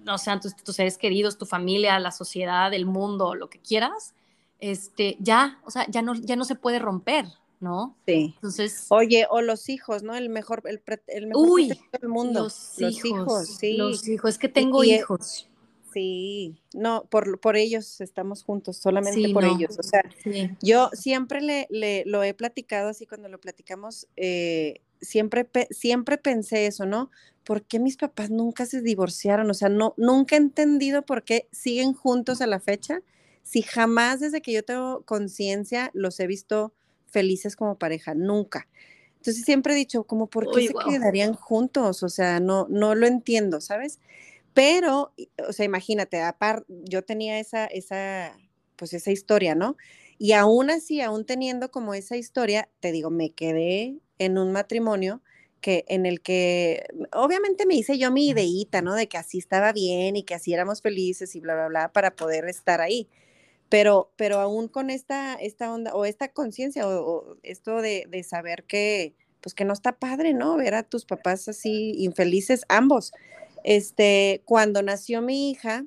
[0.00, 4.14] no sé, ante tus seres queridos, tu familia, la sociedad, el mundo, lo que quieras,
[4.60, 7.26] este, ya, o sea, ya no, ya no se puede romper,
[7.60, 7.96] ¿no?
[8.06, 8.32] Sí.
[8.36, 8.86] Entonces.
[8.88, 10.14] Oye, o los hijos, ¿no?
[10.14, 12.44] El mejor, el, el mejor uy, del mundo.
[12.44, 13.76] Los, hijos, sí.
[13.76, 15.46] Los hijos, es que tengo hijos.
[15.92, 19.76] Sí, no, por, por ellos estamos juntos, solamente por ellos.
[19.78, 20.04] O sea,
[20.62, 26.66] yo siempre le, le, lo he platicado así cuando lo platicamos, eh, siempre, siempre pensé
[26.66, 27.10] eso, ¿no?
[27.42, 29.50] ¿Por qué mis papás nunca se divorciaron?
[29.50, 33.02] O sea, no, nunca he entendido por qué siguen juntos a la fecha
[33.42, 36.72] si jamás desde que yo tengo conciencia los he visto
[37.06, 38.68] felices como pareja, nunca.
[39.16, 42.02] Entonces siempre he dicho, como, ¿por qué se quedarían juntos?
[42.02, 43.98] O sea, no, no lo entiendo, ¿sabes?
[44.54, 45.12] Pero,
[45.46, 48.36] o sea, imagínate, aparte, yo tenía esa, esa,
[48.76, 49.76] pues esa historia, ¿no?
[50.18, 55.22] Y aún así, aún teniendo como esa historia, te digo, me quedé en un matrimonio
[55.60, 58.94] que en el que obviamente me hice yo mi ideita, ¿no?
[58.94, 62.16] De que así estaba bien y que así éramos felices y bla, bla, bla, para
[62.16, 63.08] poder estar ahí.
[63.70, 68.64] Pero, pero aún con esta, esta onda o esta conciencia o, esto de, de, saber
[68.64, 70.56] que, pues que no está padre, ¿no?
[70.56, 73.12] Ver a tus papás así infelices, ambos.
[73.64, 75.86] Este, cuando nació mi hija,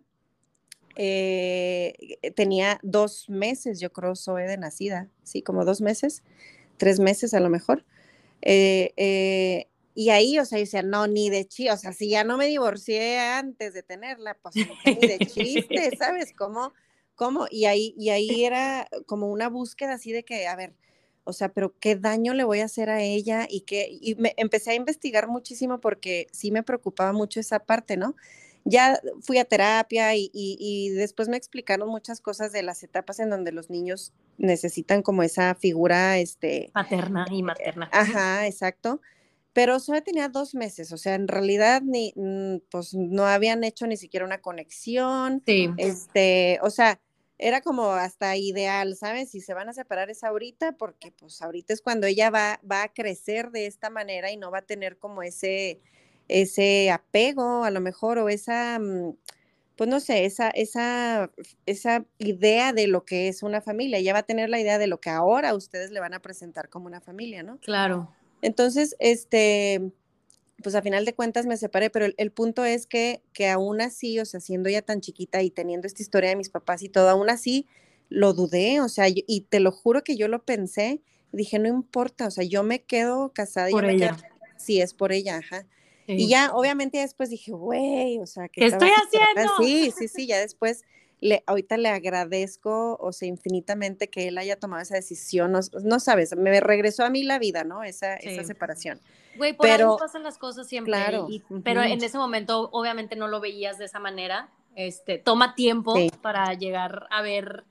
[0.95, 6.23] eh, tenía dos meses, yo creo, soy de nacida, sí, como dos meses,
[6.77, 7.83] tres meses a lo mejor.
[8.41, 12.09] Eh, eh, y ahí, o sea, yo decía, no, ni de chiste, o sea, si
[12.09, 16.33] ya no me divorcié antes de tenerla, pues ni de chiste, ¿sabes?
[16.33, 16.73] ¿Cómo?
[17.15, 17.47] ¿Cómo?
[17.49, 20.75] Y ahí, y ahí era como una búsqueda así de que, a ver,
[21.23, 24.33] o sea, pero qué daño le voy a hacer a ella y que, y me
[24.37, 28.15] empecé a investigar muchísimo porque sí me preocupaba mucho esa parte, ¿no?
[28.65, 33.29] ya fui a terapia y, y, después me explicaron muchas cosas de las etapas en
[33.29, 36.71] donde los niños necesitan como esa figura, este...
[36.73, 37.89] Paterna y materna.
[37.91, 39.01] Ajá, exacto.
[39.53, 43.85] Pero solo tenía dos meses, o sea, en realidad ni, mm, pues no habían hecho
[43.85, 45.43] ni siquiera una conexión.
[45.45, 45.69] Sí.
[45.77, 46.99] Este, o sea,
[47.37, 49.29] era como hasta ideal, ¿sabes?
[49.31, 52.83] Si se van a separar es ahorita, porque pues ahorita es cuando ella va, va
[52.83, 55.81] a crecer de esta manera y no va a tener como ese,
[56.27, 59.15] ese apego a lo mejor o esa, mm,
[59.75, 61.31] pues no sé, esa, esa,
[61.65, 63.97] esa idea de lo que es una familia.
[63.97, 66.69] Ella va a tener la idea de lo que ahora ustedes le van a presentar
[66.69, 67.59] como una familia, ¿no?
[67.59, 68.09] Claro.
[68.43, 69.81] Entonces, este,
[70.61, 74.19] pues a final de cuentas me separé, pero el, punto es que, que aún así,
[74.19, 77.09] o sea, siendo ya tan chiquita y teniendo esta historia de mis papás y todo,
[77.09, 77.67] aún así
[78.09, 81.01] lo dudé, o sea, y te lo juro que yo lo pensé,
[81.33, 83.69] dije, no importa, o sea, yo me quedo casada.
[83.69, 84.15] Por ella.
[84.57, 85.65] sí, es por ella, ajá.
[86.05, 89.53] Y ya, obviamente, después dije, güey, o sea, ¿qué estoy haciendo?
[89.61, 90.83] Sí, sí, sí, ya después,
[91.23, 96.35] le, ahorita le agradezco, o sea, infinitamente que él haya tomado esa decisión, no, sabes,
[96.35, 97.81] me regresó a mí la vida, ¿no?
[97.81, 98.99] Esa, esa separación.
[99.37, 100.91] Güey, por pero, pasan las cosas siempre.
[100.91, 101.27] Claro.
[101.63, 104.49] Pero en ese momento, obviamente, no lo veías de esa manera.
[104.75, 107.63] Este, toma tiempo para llegar a ver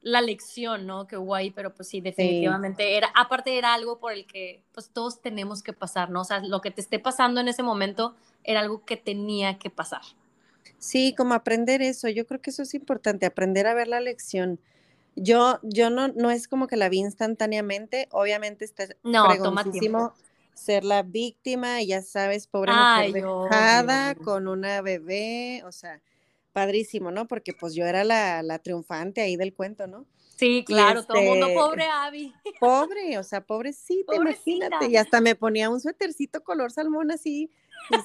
[0.00, 1.06] la lección, ¿no?
[1.06, 5.20] Qué guay, pero pues sí, definitivamente era, aparte era algo por el que pues todos
[5.20, 6.22] tenemos que pasar, ¿no?
[6.22, 9.70] O sea, lo que te esté pasando en ese momento era algo que tenía que
[9.70, 10.02] pasar.
[10.78, 14.60] Sí, como aprender eso, yo creo que eso es importante, aprender a ver la lección.
[15.14, 19.26] Yo, yo no, no es como que la vi instantáneamente, obviamente está no,
[19.70, 20.12] tiempo.
[20.52, 26.02] ser la víctima, y ya sabes, pobre mujer dejada con una bebé, o sea,
[26.52, 27.26] padrísimo, ¿no?
[27.26, 30.06] Porque pues yo era la, la triunfante ahí del cuento, ¿no?
[30.36, 32.34] Sí, claro, todo el mundo, este, pobre Abby.
[32.60, 34.90] Pobre, o sea, pobrecita, imagínate.
[34.90, 37.50] Y hasta me ponía un suétercito color salmón así,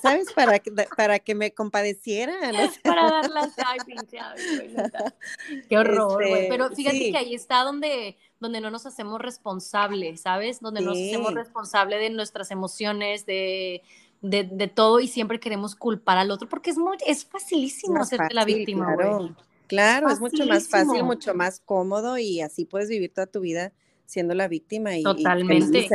[0.01, 0.31] ¿sabes?
[0.33, 2.33] Para que, para que me compadeciera.
[2.83, 3.53] Para dar las
[3.85, 4.17] pinche
[5.69, 6.33] Qué horror, güey.
[6.33, 10.59] Este, Pero fíjate que ahí está donde, donde no nos hacemos responsables, ¿sabes?
[10.59, 13.83] Donde nos hacemos responsables de nuestras emociones, de
[14.21, 18.45] de, todo y siempre queremos culpar al otro porque es muy, es facilísimo hacerte la
[18.45, 19.35] víctima, Claro,
[19.67, 23.73] claro es mucho más fácil, mucho más cómodo y así puedes vivir toda tu vida
[24.05, 25.89] siendo la víctima y totalmente.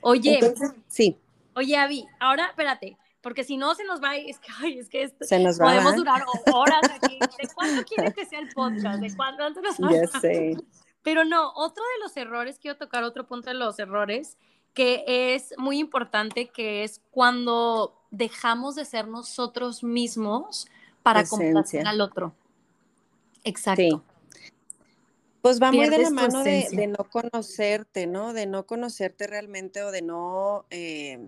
[0.00, 0.40] Oye,
[0.88, 1.16] sí.
[1.58, 5.02] Oye, Avi, ahora espérate, porque si no se nos va, es que, ay, es que
[5.02, 7.18] esto, se nos va, podemos durar horas aquí.
[7.18, 9.00] ¿De cuándo quieres que sea el podcast?
[9.00, 9.42] ¿De cuándo?
[9.42, 10.56] Antes ya sé.
[11.02, 14.38] Pero no, otro de los errores, quiero tocar otro punto de los errores,
[14.72, 20.68] que es muy importante, que es cuando dejamos de ser nosotros mismos
[21.02, 22.34] para complacer al otro.
[23.42, 24.04] Exacto.
[25.42, 28.32] Pues va muy de la mano de, no conocerte, ¿no?
[28.32, 31.18] De no conocerte realmente o de no, eh,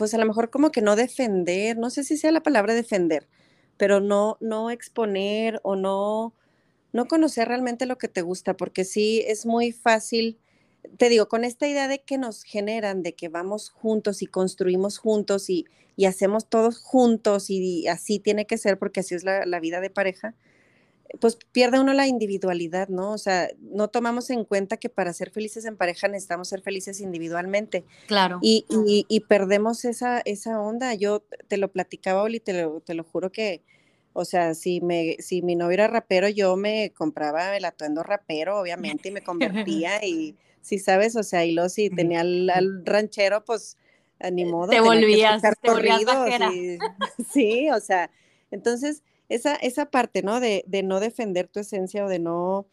[0.00, 3.28] pues a lo mejor como que no defender, no sé si sea la palabra defender,
[3.76, 6.32] pero no, no exponer o no,
[6.94, 10.38] no conocer realmente lo que te gusta, porque sí es muy fácil
[10.96, 14.98] te digo, con esta idea de que nos generan, de que vamos juntos y construimos
[14.98, 15.66] juntos y,
[16.06, 20.34] hacemos todos juntos y, así tiene que ser porque así es la, vida de pareja,
[21.18, 23.12] pues pierde uno la individualidad, ¿no?
[23.12, 27.00] O sea, no tomamos en cuenta que para ser felices en pareja necesitamos ser felices
[27.00, 27.84] individualmente.
[28.06, 28.38] Claro.
[28.42, 28.64] Y,
[29.08, 30.94] y, perdemos esa, esa onda.
[30.94, 33.62] Yo te lo platicaba, Oli, te lo, te lo juro que,
[34.12, 38.60] o sea, si, me, si mi novio era rapero, yo me compraba el atuendo rapero,
[38.60, 43.44] obviamente, y me convertía y si sabes, o sea, y luego si tenía al, ranchero,
[43.44, 43.76] pues
[44.30, 44.68] ni modo.
[44.68, 46.02] Te volvías, te volvías
[47.32, 48.10] sí, o sea,
[48.50, 50.40] entonces esa, esa parte, ¿no?
[50.40, 52.66] De, de no defender tu esencia o de no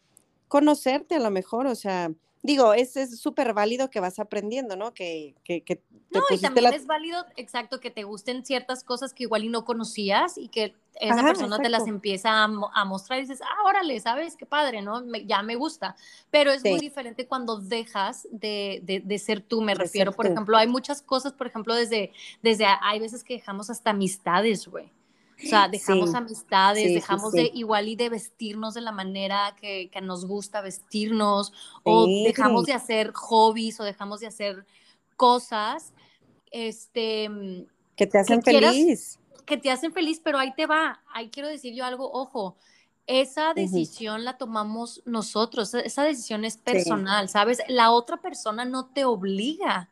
[0.48, 2.10] conocerte a lo mejor, o sea,
[2.42, 4.94] digo, es súper válido que vas aprendiendo, ¿no?
[4.94, 9.24] Que, que, que no, y también es válido, exacto, que te gusten ciertas cosas que
[9.24, 13.40] igual y no conocías y que esa persona te las empieza a, mostrar y dices,
[13.42, 14.34] ah, órale, ¿sabes?
[14.36, 15.04] Qué padre, ¿no?
[15.26, 15.94] ya me gusta.
[16.30, 20.12] Pero es muy diferente cuando dejas de, de, ser tú, me refiero.
[20.12, 24.66] Por ejemplo, hay muchas cosas, por ejemplo, desde, desde, hay veces que dejamos hasta amistades,
[24.66, 24.90] güey.
[25.44, 30.00] O sea, dejamos amistades, dejamos de igual y de vestirnos de la manera que, que
[30.00, 31.52] nos gusta vestirnos,
[31.84, 34.66] o dejamos de hacer hobbies, o dejamos de hacer
[35.16, 35.92] cosas,
[36.50, 37.28] este...
[37.96, 39.18] Que te hacen feliz.
[39.44, 41.02] que te hacen feliz, pero ahí te va.
[41.12, 42.56] Ahí quiero decir yo algo, ojo,
[43.08, 47.62] esa decisión la tomamos nosotros, esa decisión es personal, ¿sabes?
[47.66, 49.88] La otra persona no te obliga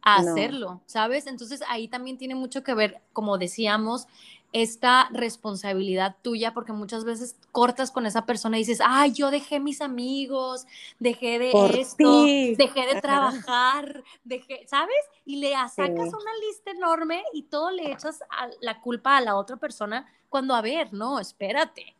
[0.00, 1.26] a hacerlo, ¿sabes?
[1.26, 4.06] Entonces ahí también tiene mucho que ver, como decíamos,
[4.52, 9.60] esta responsabilidad tuya, porque muchas veces cortas con esa persona y dices, ay, yo dejé
[9.60, 10.66] mis amigos,
[10.98, 14.94] dejé de esto, dejé de trabajar, dejé, ¿sabes?
[15.24, 18.20] Y le sacas una lista enorme y todo le echas
[18.60, 21.96] la culpa a la otra persona cuando, a ver, no, espérate.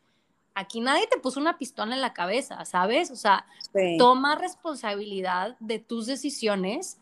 [0.55, 3.09] Aquí nadie te puso una pistola en la cabeza, ¿sabes?
[3.09, 3.47] O sea,
[3.97, 6.99] toma responsabilidad de tus decisiones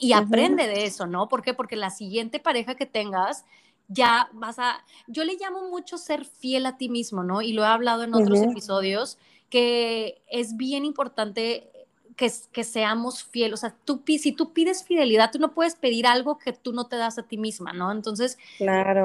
[0.00, 1.28] y aprende de eso, ¿no?
[1.28, 1.54] ¿Por qué?
[1.54, 3.44] Porque la siguiente pareja que tengas
[3.92, 7.42] ya vas a, yo le llamo mucho ser fiel a ti mismo, ¿no?
[7.42, 9.18] Y lo he hablado en otros episodios,
[9.50, 11.70] que es bien importante
[12.16, 13.54] que, que, seamos fieles.
[13.54, 16.86] O sea, tú, si tú pides fidelidad, tú no puedes pedir algo que tú no
[16.86, 17.92] te das a ti misma, ¿no?
[17.92, 18.38] Entonces,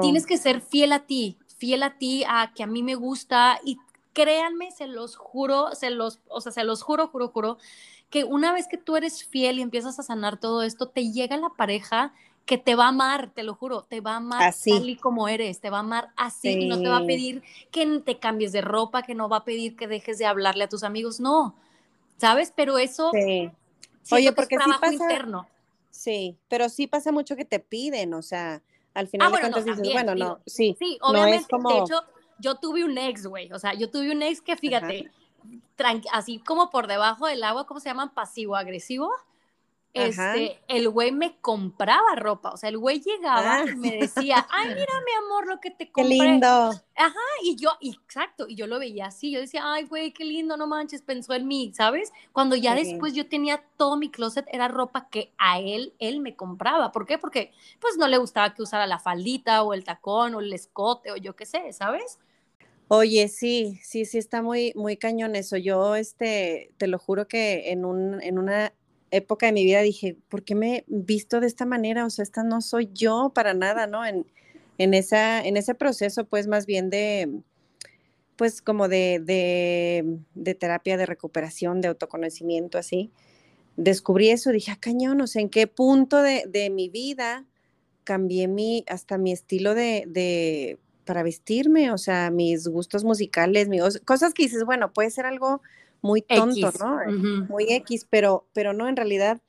[0.00, 3.60] tienes que ser fiel a ti, fiel a ti, a que a mí me gusta
[3.64, 3.78] y
[4.12, 7.58] créanme, se los juro, se los, o sea, se los juro, juro, juro,
[8.10, 11.36] que una vez que tú eres fiel y empiezas a sanar todo esto, te llega
[11.36, 12.14] la pareja
[12.48, 14.70] que te va a amar, te lo juro, te va a amar así.
[14.70, 17.42] tal y como eres, te va a amar así y no te va a pedir
[17.70, 20.68] que te cambies de ropa, que no va a pedir que dejes de hablarle a
[20.70, 21.54] tus amigos, no,
[22.16, 22.50] ¿sabes?
[22.56, 23.50] Pero eso, sí.
[24.10, 25.46] oye, porque es trabajo interno.
[25.90, 28.62] Sí, pero sí pasa mucho que te piden, o sea,
[28.94, 32.02] al ah, final de cuentas dices, bueno, no, sí, sí, obviamente, de hecho,
[32.38, 35.10] yo tuve un ex, güey, o sea, yo tuve un ex que, fíjate,
[36.12, 38.14] así como por debajo del agua, ¿cómo se llaman?
[38.14, 39.12] Pasivo-agresivo
[40.06, 44.00] este, el güey me compraba ropa, o sea, el güey llegaba y me ah.
[44.00, 46.16] decía, ay, mira, mi amor, lo que te compré.
[46.16, 46.48] Qué lindo.
[46.48, 50.56] Ajá, y yo, exacto, y yo lo veía así, yo decía, ay, güey, qué lindo,
[50.56, 52.12] no manches, pensó en mí, ¿sabes?
[52.32, 56.34] Cuando ya después yo tenía todo mi closet, era ropa que a él, él me
[56.36, 57.18] compraba, ¿por qué?
[57.18, 61.12] Porque, pues, no le gustaba que usara la faldita, o el tacón, o el escote,
[61.12, 62.18] o yo qué sé, ¿sabes?
[62.90, 65.58] Oye, sí, sí, sí está muy, muy cañón eso.
[65.58, 68.72] Yo, este, te lo juro que en un, en una
[69.10, 72.04] época de mi vida dije, ¿por qué me visto de esta manera?
[72.04, 74.04] O sea, esta no soy yo para nada, ¿no?
[74.04, 74.26] En,
[74.78, 77.40] en, esa, en ese proceso, pues más bien de,
[78.36, 83.10] pues como de, de, de, terapia de recuperación, de autoconocimiento, así,
[83.76, 87.46] descubrí eso, dije, ah, cañón, o sea, ¿en qué punto de, de mi vida
[88.04, 91.90] cambié mi, hasta mi estilo de, de, para vestirme?
[91.90, 95.62] O sea, mis gustos musicales, mis, cosas que dices, bueno, puede ser algo
[96.02, 97.46] muy tonto, ¿no?
[97.48, 99.40] Muy X, pero, pero no, en realidad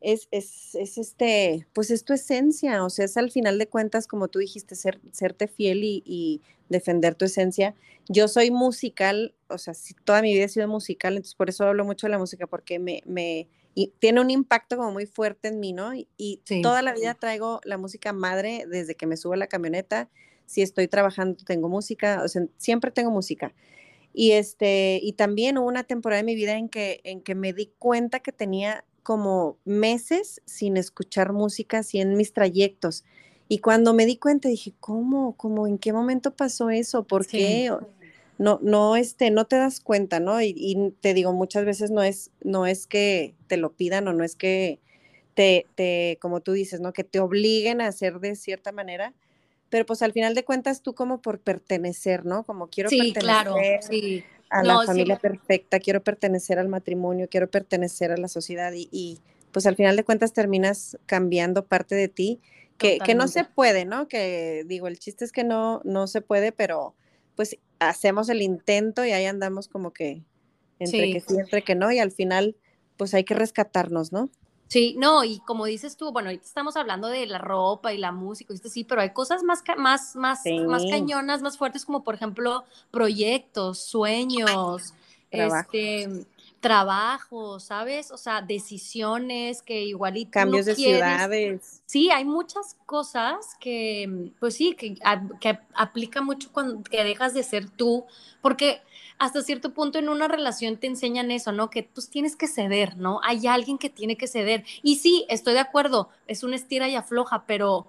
[0.00, 4.06] es, es, es, este, pues es tu esencia, o sea, es al final de cuentas,
[4.06, 7.76] como tú dijiste, ser, serte fiel y, defender tu esencia.
[8.08, 11.84] Yo soy musical, o sea, toda mi vida he sido musical, entonces por eso hablo
[11.84, 13.46] mucho de la música, porque me, me
[13.78, 15.92] y tiene un impacto como muy fuerte en mí, ¿no?
[15.94, 20.08] Y, toda la vida traigo la música madre desde que me subo a la camioneta.
[20.46, 23.52] Si estoy trabajando, tengo música, o sea, siempre tengo música.
[24.18, 27.52] Y, este, y también hubo una temporada de mi vida en que, en que me
[27.52, 33.04] di cuenta que tenía como meses sin escuchar música, así en mis trayectos.
[33.46, 35.36] Y cuando me di cuenta dije, ¿cómo?
[35.36, 35.66] ¿Cómo?
[35.66, 37.02] ¿En qué momento pasó eso?
[37.02, 37.70] ¿Por qué?
[38.38, 40.40] No, no, este, no te das cuenta, ¿no?
[40.40, 44.14] Y, y, te digo, muchas veces no es, no es que te lo pidan o
[44.14, 44.80] no es que
[45.34, 46.94] te, te, como tú dices, ¿no?
[46.94, 49.12] Que te obliguen a hacer de cierta manera,
[49.76, 52.44] pero pues al final de cuentas tú como por pertenecer, ¿no?
[52.44, 53.54] Como quiero sí, pertenecer claro,
[53.86, 54.24] sí.
[54.48, 59.20] a la familia perfecta, quiero pertenecer al matrimonio, quiero pertenecer a la sociedad y,
[59.52, 62.40] pues al final de cuentas terminas cambiando parte de ti,
[62.78, 64.08] que, que, no se puede, ¿no?
[64.08, 66.94] Que digo, el chiste es que no, no se puede, pero
[67.34, 70.22] pues hacemos el intento y ahí andamos como que
[70.78, 72.56] entre que sí, entre que no y al final
[72.96, 74.30] pues hay que rescatarnos, ¿no?
[74.68, 78.10] Sí, no, y como dices tú, bueno, ahorita estamos hablando de la ropa y la
[78.10, 82.16] música, esto sí, pero hay cosas más, más, más, más cañonas, más fuertes, como por
[82.16, 84.92] ejemplo proyectos, sueños,
[85.30, 86.26] este,
[86.60, 88.10] trabajo, ¿sabes?
[88.10, 90.32] O sea, decisiones que igualito.
[90.32, 91.82] Cambios de ciudades.
[91.86, 94.96] Sí, hay muchas cosas que, pues sí, que,
[95.40, 98.04] que aplica mucho cuando que dejas de ser tú,
[98.42, 98.80] porque
[99.18, 101.70] hasta cierto punto en una relación te enseñan eso, ¿no?
[101.70, 103.20] Que pues tienes que ceder, ¿no?
[103.22, 104.64] Hay alguien que tiene que ceder.
[104.82, 107.86] Y sí, estoy de acuerdo, es una estira y afloja, pero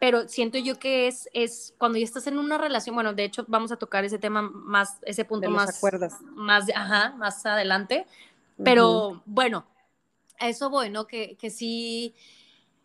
[0.00, 3.44] pero siento yo que es, es cuando ya estás en una relación, bueno, de hecho
[3.48, 5.80] vamos a tocar ese tema más, ese punto más,
[6.34, 8.06] más, ajá, más adelante,
[8.62, 9.66] pero bueno,
[10.38, 11.06] a eso voy, ¿no?
[11.06, 12.14] Que, que sí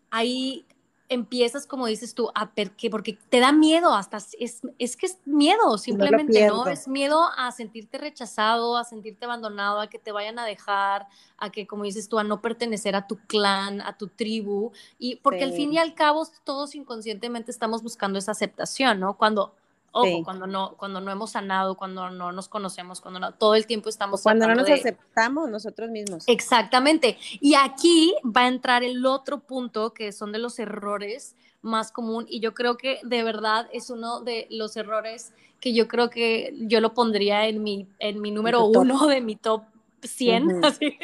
[0.09, 0.65] hay,
[1.09, 5.17] empiezas, como dices tú, a porque, porque te da miedo, hasta es, es que es
[5.25, 6.67] miedo, simplemente, ¿no?
[6.67, 11.51] Es miedo a sentirte rechazado, a sentirte abandonado, a que te vayan a dejar, a
[11.51, 15.43] que, como dices tú, a no pertenecer a tu clan, a tu tribu, y porque
[15.43, 19.17] al fin y al cabo todos inconscientemente estamos buscando esa aceptación, ¿no?
[19.17, 19.53] Cuando
[19.95, 23.67] Ojo, cuando, no, cuando no hemos sanado, cuando no nos conocemos, cuando no, todo el
[23.67, 24.23] tiempo estamos...
[24.23, 26.23] cuando no nos aceptamos nosotros mismos.
[26.27, 27.17] Exactamente.
[27.39, 32.25] Y aquí va a entrar el otro punto que son de los errores más común
[32.27, 35.31] y yo creo que de verdad es uno de los errores
[35.61, 39.35] que yo creo que yo lo pondría en mi, en mi número uno de mi
[39.35, 39.63] top
[40.01, 40.65] 100.
[40.65, 40.97] así.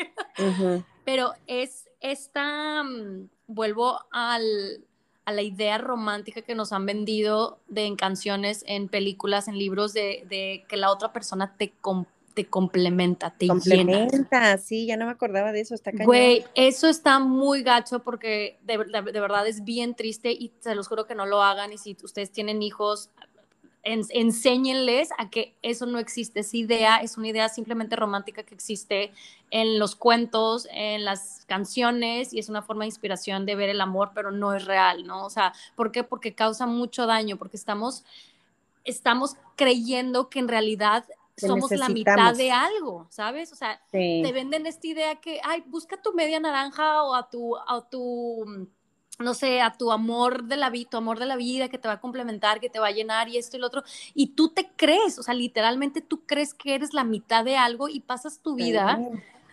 [1.06, 4.84] Pero es esta, mm, vuelvo al,
[5.30, 9.93] a la idea romántica que nos han vendido de, en canciones, en películas, en libros,
[9.93, 11.71] de, que la otra persona te,
[12.34, 16.07] te complementa, te complementa, sí, ya no me acordaba de eso, está cañón.
[16.07, 20.88] Güey, eso está muy gacho porque de, de, verdad es bien triste y se los
[20.88, 23.11] juro que no lo hagan y si ustedes tienen hijos,
[23.90, 29.12] enséñenles a que eso no existe, esa idea es una idea simplemente romántica que existe
[29.52, 33.82] en los cuentos, en las canciones y es una forma de inspiración de ver el
[33.82, 35.26] amor, pero no es real, ¿no?
[35.26, 36.04] O sea, ¿por qué?
[36.04, 38.04] Porque causa mucho daño, porque estamos,
[38.84, 43.52] estamos creyendo que en realidad somos la mitad de algo, ¿sabes?
[43.54, 47.56] O sea, te venden esta idea que, ay, busca tu media naranja o a tu,
[47.56, 48.68] a tu
[49.20, 51.89] no sé, a tu amor de la vida, tu amor de la vida que te
[51.89, 54.49] va a complementar, que te va a llenar y esto y lo otro, y tú
[54.49, 58.39] te crees, o sea, literalmente tú crees que eres la mitad de algo y pasas
[58.39, 58.97] tu vida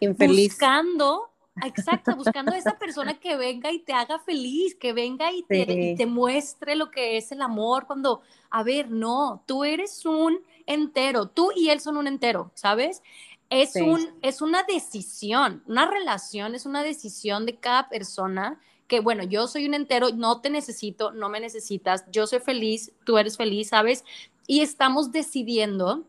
[0.00, 1.30] buscando,
[1.64, 5.94] exacto, buscando a esa persona que venga y te haga feliz, que venga y te,
[5.96, 11.26] te muestre lo que es el amor, cuando, a ver, no, tú eres un entero,
[11.26, 13.02] tú y él son un entero, ¿sabes?
[13.50, 19.24] Es, un, es una decisión, una relación es una decisión de cada persona que bueno,
[19.24, 23.36] yo soy un entero, no te necesito, no me necesitas, yo soy feliz, tú eres
[23.36, 24.04] feliz, ¿sabes?
[24.46, 26.04] Y estamos decidiendo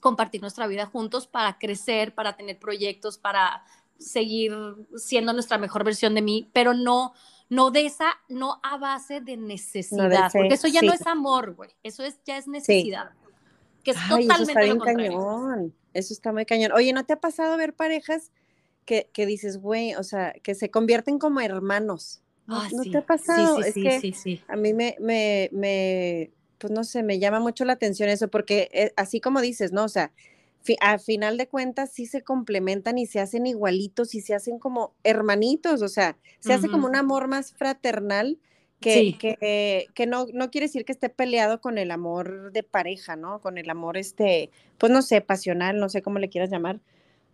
[0.00, 3.64] compartir nuestra vida juntos para crecer, para tener proyectos, para
[3.98, 4.52] seguir
[4.96, 7.14] siendo nuestra mejor versión de mí, pero no
[7.52, 11.68] no de esa, no a base de necesidad, porque eso ya no es amor, güey,
[11.82, 13.10] eso es, ya es necesidad.
[13.84, 15.74] Que es totalmente eso está bien cañón.
[15.92, 16.72] Eso está muy cañón.
[16.72, 18.30] Oye, ¿no te ha pasado ver parejas
[18.84, 22.22] que, dices, güey, o sea, que se convierten como hermanos.
[22.46, 23.62] ¿No, ah, te ha pasado?
[23.62, 27.38] Sí, sí, es que sí, a mí me, me, me, pues no sé, me llama
[27.40, 29.84] mucho la atención eso, porque eh, así como dices, ¿no?
[29.84, 30.12] O sea,
[30.80, 34.94] a final de cuentas sí se complementan y se hacen igualitos y se hacen como
[35.02, 38.38] hermanitos, o sea, se hace como un amor más fraternal
[38.80, 43.14] que, que, que, no, no quiere decir que esté peleado con el amor de pareja,
[43.14, 43.40] ¿no?
[43.40, 46.80] Con el amor, este, pues no sé, pasional, no sé cómo le quieras llamar,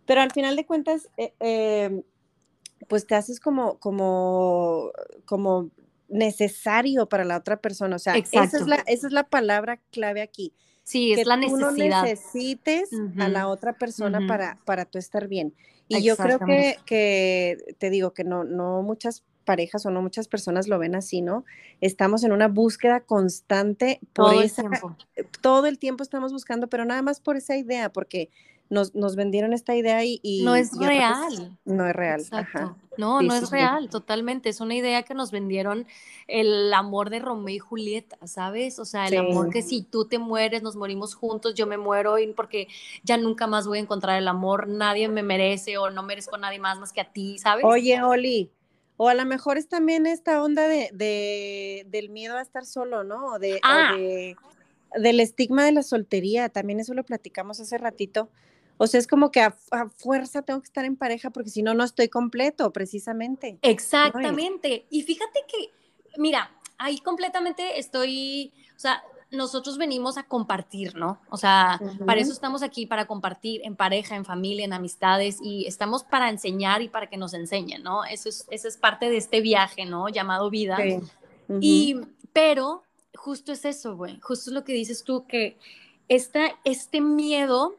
[0.09, 2.01] pero al final de cuentas, eh, em,
[2.87, 4.89] pues te haces como, como,
[5.25, 5.69] como
[6.07, 7.95] necesario para la otra persona.
[7.95, 10.51] O sea, esa es, la, esa es la palabra clave aquí.
[10.81, 11.69] Sí, es la necesidad.
[11.69, 12.89] Tú no necesites
[13.19, 15.53] a la otra persona para, para tú estar bien.
[15.87, 20.27] Y yo creo que, que, te digo que no, no muchas parejas o no muchas
[20.27, 21.45] personas lo ven así, ¿no?
[21.81, 24.97] Estamos en una búsqueda constante por todo esa, el tiempo.
[25.41, 28.31] todo el tiempo estamos buscando, pero nada más por esa idea, porque
[28.69, 30.41] nos, nos vendieron esta idea y...
[30.43, 31.57] no es real.
[31.65, 32.23] no es real.
[32.97, 34.49] No, no es real, totalmente.
[34.49, 35.87] Es una idea que nos vendieron
[36.27, 38.77] el amor de Romeo y Julieta, ¿sabes?
[38.77, 42.19] O sea, el amor que si tú te mueres, nos morimos juntos, yo me muero
[42.19, 42.67] y porque
[43.03, 46.39] ya nunca más voy a encontrar el amor, nadie me merece o no merezco a
[46.39, 47.63] nadie más más que a ti, ¿sabes?
[47.65, 48.51] Oye, Oli,
[48.97, 53.03] o a lo mejor es también esta onda de, de del miedo a estar solo,
[53.03, 53.27] ¿no?
[53.27, 53.93] O de, ah.
[53.95, 54.35] de,
[54.97, 58.29] del estigma de la soltería, también eso lo platicamos hace ratito
[58.81, 59.53] o sea, es como que a,
[59.97, 63.59] fuerza tengo que estar en pareja porque si no, no estoy completo, precisamente.
[63.61, 64.87] Exactamente.
[64.89, 65.69] Y fíjate que,
[66.17, 71.19] mira, ahí completamente estoy, o sea, nosotros venimos a compartir, ¿no?
[71.29, 75.65] O sea, para eso estamos aquí, para compartir en pareja, en familia, en amistades y
[75.67, 78.05] estamos para enseñar y para que nos enseñen, ¿no?
[78.05, 80.07] Eso es, eso es parte de este viaje, ¿no?
[80.07, 80.77] Llamado vida.
[81.59, 81.97] Y,
[82.31, 85.57] pero justo es eso, güey, justo es lo que dices tú, que
[86.07, 87.75] esta, este miedo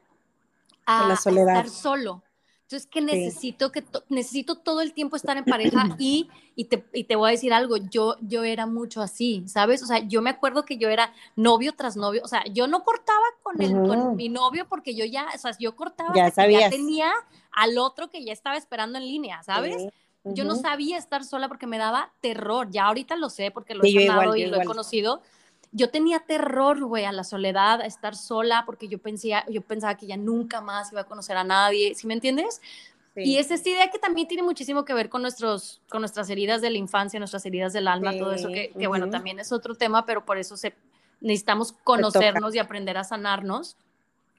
[0.86, 1.56] a, la soledad.
[1.56, 2.22] estar solo.
[2.70, 7.02] Entonces, que necesito, que necesito todo el tiempo estar en pareja y, y, te, y,
[7.02, 9.82] te, voy a decir algo, yo, yo era mucho así, ¿sabes?
[9.82, 12.84] O sea, yo me acuerdo que yo era novio tras novio, o sea, yo no
[12.84, 16.70] cortaba con, el, con mi novio porque yo ya, o sea, yo cortaba ya, ya
[16.70, 17.10] tenía
[17.50, 19.88] al otro que ya estaba esperando en línea, ¿sabes?
[20.22, 23.82] Yo no sabía estar sola porque me daba terror, ya ahorita lo sé porque lo
[23.82, 25.22] he sonado y lo he conocido,
[25.72, 29.96] yo tenía terror, güey, a la soledad, a estar sola, porque yo, pensía, yo pensaba
[29.96, 32.60] que ya nunca más iba a conocer a nadie, ¿sí me entiendes?
[33.16, 36.62] Y es esta idea que también tiene muchísimo que ver con, nuestros, con nuestras heridas
[36.62, 40.06] de la infancia, nuestras heridas del alma, todo eso, que, bueno, también es otro tema,
[40.06, 40.74] pero por eso se,
[41.20, 43.76] necesitamos conocernos y aprender a sanarnos,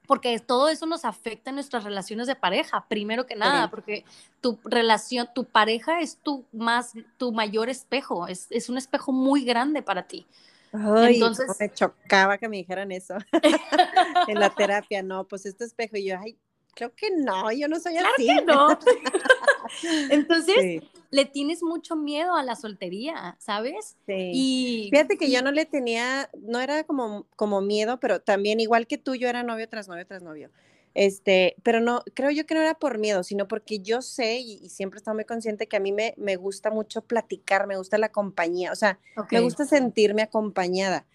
[0.07, 4.03] porque todo eso nos afecta en nuestras relaciones de pareja, primero que nada, porque
[4.39, 9.43] tu relación, tu pareja es tu, más, tu mayor espejo, es, es un espejo muy
[9.43, 10.25] grande para ti.
[10.74, 13.15] Ay, Entonces me chocaba que me dijeran eso
[14.28, 16.38] en la terapia, no, pues este espejo y yo, ay,
[16.74, 18.28] creo que no, yo no soy claro así.
[18.28, 18.80] Que no.
[20.09, 23.97] Entonces, le tienes mucho miedo a la soltería, ¿sabes?
[24.05, 24.32] Sí.
[24.34, 28.88] Y fíjate que yo no le tenía, no era como, como miedo, pero también igual
[28.88, 30.49] que tú, yo era novio tras novio tras novio.
[30.93, 34.69] Este, pero no, creo yo que no era por miedo, sino porque yo sé y,
[34.69, 37.97] siempre he estado muy consciente que a mí me, me, gusta mucho platicar, me gusta
[37.97, 38.99] la compañía, o sea,
[39.31, 41.05] me gusta sentirme acompañada.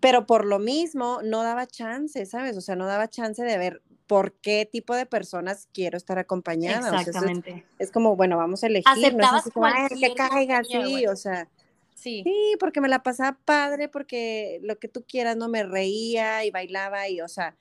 [0.00, 2.56] Pero por lo mismo no daba chance, ¿sabes?
[2.56, 7.00] O sea, no daba chance de ver por qué tipo de personas quiero estar acompañada.
[7.00, 7.64] Exactamente.
[7.78, 8.86] es, como, bueno, vamos a elegir.
[8.86, 11.48] Aceptabas no es que caiga, sí, o sea.
[11.94, 12.22] Sí.
[12.24, 16.50] sí, porque me la pasaba padre, porque lo que tú quieras, no me reía y
[16.50, 17.56] bailaba y, o sea,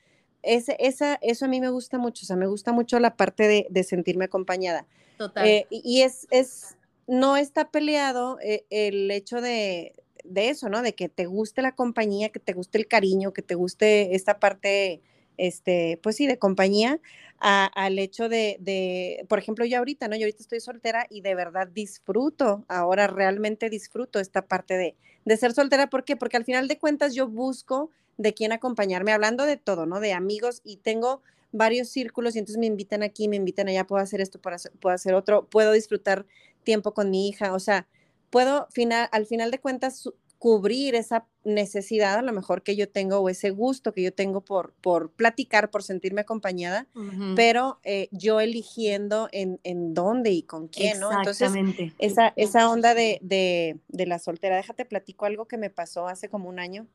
[0.45, 3.67] ese, esa, eso a mí me gusta mucho, o sea, me gusta mucho la parte
[3.69, 4.85] de, sentirme acompañada.
[5.17, 5.47] Total.
[5.47, 6.77] Eh, y es, es,
[7.07, 10.81] no está peleado eh, el hecho de, de, eso, ¿no?
[10.81, 14.39] De que te guste la compañía, que te guste el cariño, que te guste esta
[14.39, 15.01] parte,
[15.37, 16.99] este, pues sí, de compañía,
[17.39, 20.15] al hecho de, de, por ejemplo, yo ahorita, ¿no?
[20.15, 25.37] Yo ahorita estoy soltera y de verdad disfruto, ahora realmente disfruto esta parte de, de
[25.37, 25.87] ser soltera.
[25.87, 26.15] ¿Por qué?
[26.15, 29.99] Porque al final de cuentas yo busco de quién acompañarme, hablando de todo, ¿no?
[29.99, 34.03] De amigos y tengo varios círculos y entonces me invitan aquí, me invitan allá, puedo
[34.03, 36.26] hacer esto, puedo hacer, otro, puedo disfrutar
[36.63, 37.88] tiempo con mi hija, o sea,
[38.30, 43.20] puedo final, al final de cuentas cubrir esa necesidad a lo mejor que yo tengo
[43.20, 46.88] o ese gusto que yo tengo por, por platicar, por sentirme acompañada,
[47.36, 51.09] pero eh, yo eligiendo en, en, dónde y con quién, ¿no?
[51.11, 51.51] Entonces,
[51.99, 56.28] esa, esa onda de, de, de la soltera, déjate platico algo que me pasó hace
[56.30, 56.86] como un año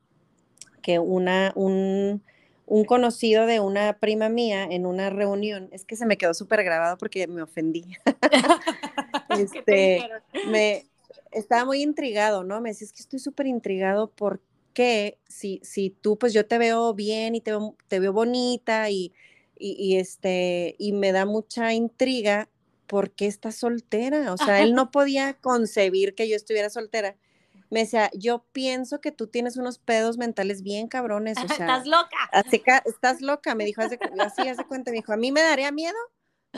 [0.81, 2.23] que una, un,
[2.65, 6.63] un conocido de una prima mía en una reunión, es que se me quedó súper
[6.63, 7.85] grabado porque me ofendí.
[9.29, 10.01] este,
[10.47, 10.85] me
[11.31, 12.61] estaba muy intrigado, ¿no?
[12.61, 16.93] Me decía, es que estoy súper intrigado porque si, si tú, pues yo te veo
[16.93, 19.11] bien y te veo, te veo bonita y,
[19.57, 22.49] y, y, este, y me da mucha intriga,
[22.87, 24.33] ¿por qué estás soltera?
[24.33, 27.15] O sea, él no podía concebir que yo estuviera soltera
[27.71, 31.65] me decía, yo pienso que tú tienes unos pedos mentales bien cabrones, o sea.
[31.65, 32.17] estás loca.
[32.31, 35.97] Así, estás loca, me dijo, así, hace cuenta, me dijo, a mí me daría miedo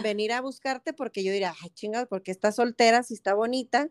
[0.02, 3.90] venir a buscarte porque yo diría, ay, chingados, porque está soltera, si está bonita,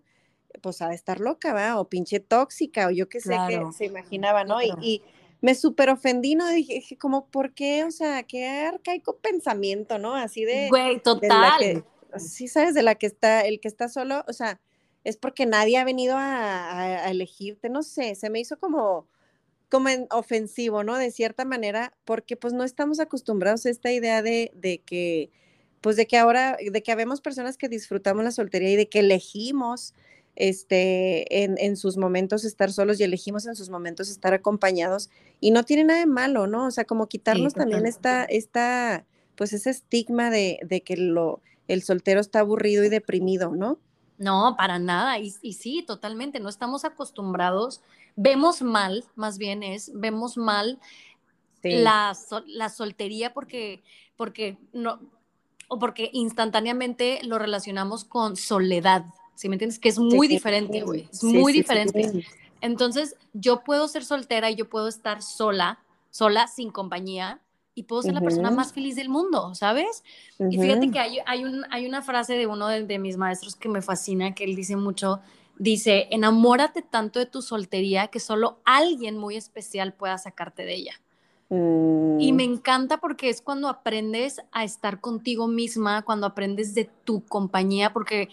[0.60, 1.78] pues ha de estar loca, ¿va?
[1.78, 4.60] O pinche tóxica, o yo qué sé que se imaginaba, ¿no?
[4.60, 5.02] Y,
[5.40, 6.48] me súper ofendí, ¿no?
[6.48, 7.82] Dije, dije, como, ¿por qué?
[7.82, 10.14] O sea, qué arcaico pensamiento, ¿no?
[10.14, 10.68] Así de...
[10.68, 11.84] Güey, total.
[12.16, 12.74] sí, ¿sabes?
[12.74, 14.60] De la que está, el que está solo, o sea,
[15.04, 19.06] es porque nadie ha venido a, elegirte, no sé, se me hizo como,
[19.68, 20.96] como ofensivo, ¿no?
[20.96, 25.30] De cierta manera, porque pues no estamos acostumbrados a esta idea de, de que,
[25.80, 29.00] pues de que ahora, de que habemos personas que disfrutamos la soltería y de que
[29.00, 29.94] elegimos
[30.36, 35.50] este, en, en, sus momentos estar solos y elegimos en sus momentos estar acompañados y
[35.50, 36.66] no tiene nada de malo, ¿no?
[36.66, 41.82] O sea, como quitarnos también esta, esta, pues ese estigma de, de que lo, el
[41.82, 43.78] soltero está aburrido y deprimido, ¿no?
[44.22, 45.18] No, para nada.
[45.18, 46.38] Y, sí, totalmente.
[46.38, 47.82] No estamos acostumbrados.
[48.14, 50.78] Vemos mal, más bien es, vemos mal
[51.62, 52.16] la,
[52.46, 53.82] la, soltería porque,
[54.16, 55.00] porque no,
[55.66, 59.06] o porque instantáneamente lo relacionamos con soledad.
[59.34, 59.80] ¿Sí me entiendes?
[59.80, 61.08] Que es muy diferente, güey.
[61.10, 62.24] Es muy diferente.
[62.60, 67.40] Entonces, yo puedo ser soltera y yo puedo estar sola, sola, sin compañía,
[67.74, 70.04] y puedo ser la persona más feliz del mundo, ¿sabes?
[70.38, 73.68] Y fíjate que hay, hay, un, hay una frase de uno de, mis maestros que
[73.68, 75.20] me fascina, que él dice mucho,
[75.58, 81.00] dice, enamórate tanto de tu soltería que solo alguien muy especial pueda sacarte de ella.
[81.48, 82.34] Y mm.
[82.34, 87.92] me encanta porque es cuando aprendes a estar contigo misma, cuando aprendes de tu compañía,
[87.92, 88.30] porque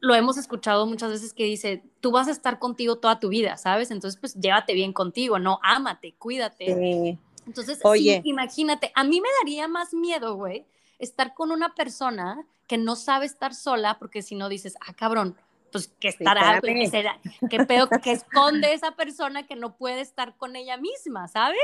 [0.00, 3.56] lo hemos escuchado muchas veces que dice, tú vas a estar contigo toda tu vida,
[3.56, 3.92] ¿sabes?
[3.92, 5.60] Entonces, pues llévate bien contigo, ¿no?
[5.62, 6.74] Ámate, cuídate.
[6.74, 8.20] Sí entonces, Oye.
[8.24, 10.64] imagínate, a mí me daría más miedo, güey,
[10.98, 15.36] estar con una persona que no sabe estar sola, porque si no dices, ah, cabrón,
[15.72, 17.18] pues que estará, que será,
[17.50, 21.58] que pedo que esconde esa persona que no puede estar con ella misma, ¿sabes?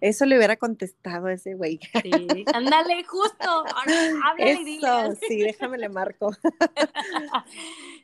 [0.00, 1.78] eso le hubiera contestado a ese güey.
[2.02, 3.64] Sí, ándale, justo,
[4.24, 4.88] háblale y dile.
[5.26, 6.32] Sí, déjame le marco.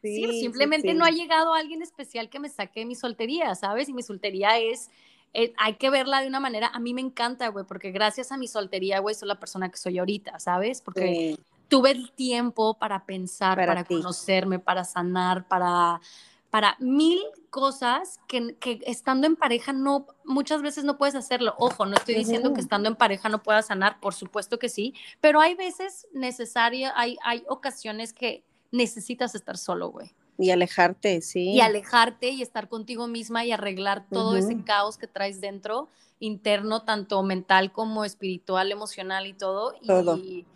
[0.03, 3.89] sí, simplemente no ha llegado alguien especial que me saque de mi soltería, ¿sabes?
[3.89, 4.91] Y mi soltería es
[5.33, 8.37] eh, hay que verla de una manera, a mí me encanta, güey, porque gracias a
[8.37, 10.81] mi soltería, güey, soy la persona que soy ahorita, ¿sabes?
[10.81, 16.01] Porque tuve el tiempo para pensar, para, conocerme, para sanar, para,
[16.51, 21.55] para mil cosas que, que, estando en pareja no, muchas veces no puedes hacerlo.
[21.59, 24.95] Ojo, no estoy diciendo que estando en pareja no puedas sanar, por supuesto que sí,
[25.21, 30.13] pero hay veces necesaria, hay, hay ocasiones que necesitas estar solo, güey.
[30.41, 31.51] Y alejarte, sí.
[31.51, 35.89] Y alejarte y estar contigo misma y arreglar todo ese caos que traes dentro,
[36.19, 39.75] interno, tanto mental como espiritual, emocional y todo.
[39.87, 40.17] todo.
[40.17, 40.47] Y,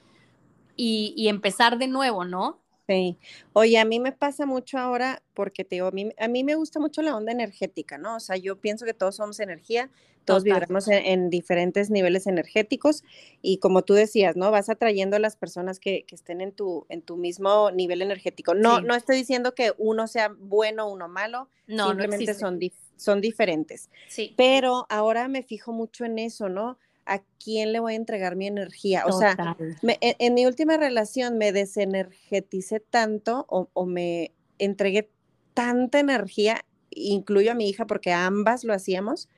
[0.75, 2.59] y, empezar de nuevo, ¿no?
[2.89, 3.19] Sí.
[3.53, 6.55] Oye, a mí me pasa mucho ahora porque te digo, a mí, a mí me
[6.55, 8.17] gusta mucho la onda energética, ¿no?
[8.17, 9.91] O sea, yo pienso que todos somos energía,
[10.25, 13.05] todos vibramos en, diferentes niveles energéticos
[13.43, 14.51] y como tú decías, ¿no?
[14.51, 18.55] Vas atrayendo a las personas que, que estén en tu, en tu mismo nivel energético.
[18.55, 22.59] No, no estoy diciendo que uno sea bueno, uno malo, no, simplemente son,
[22.97, 23.91] son diferentes.
[24.09, 24.35] Sí.
[24.37, 26.79] Pero ahora me fijo mucho en eso, ¿no?
[27.07, 29.05] a quién le voy a entregar mi energía.
[29.07, 29.57] O sea,
[30.01, 35.11] en, mi última relación me desenergeticé tanto o, me entregué
[35.53, 39.29] tanta energía, incluyo a mi hija porque ambas lo hacíamos,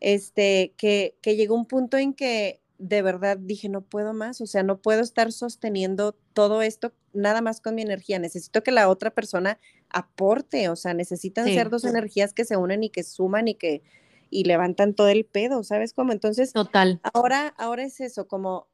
[0.00, 4.46] este, que, que llegó un punto en que de verdad dije, no puedo más, o
[4.46, 8.88] sea, no puedo estar sosteniendo todo esto nada más con mi energía, necesito que la
[8.88, 9.58] otra persona
[9.90, 13.82] aporte, o sea, necesitan ser dos energías que se unen y que suman y que,
[14.30, 16.12] y levantan todo el pedo, ¿sabes cómo?
[16.12, 17.00] Entonces, Total.
[17.14, 18.68] Ahora, ahora es eso, como,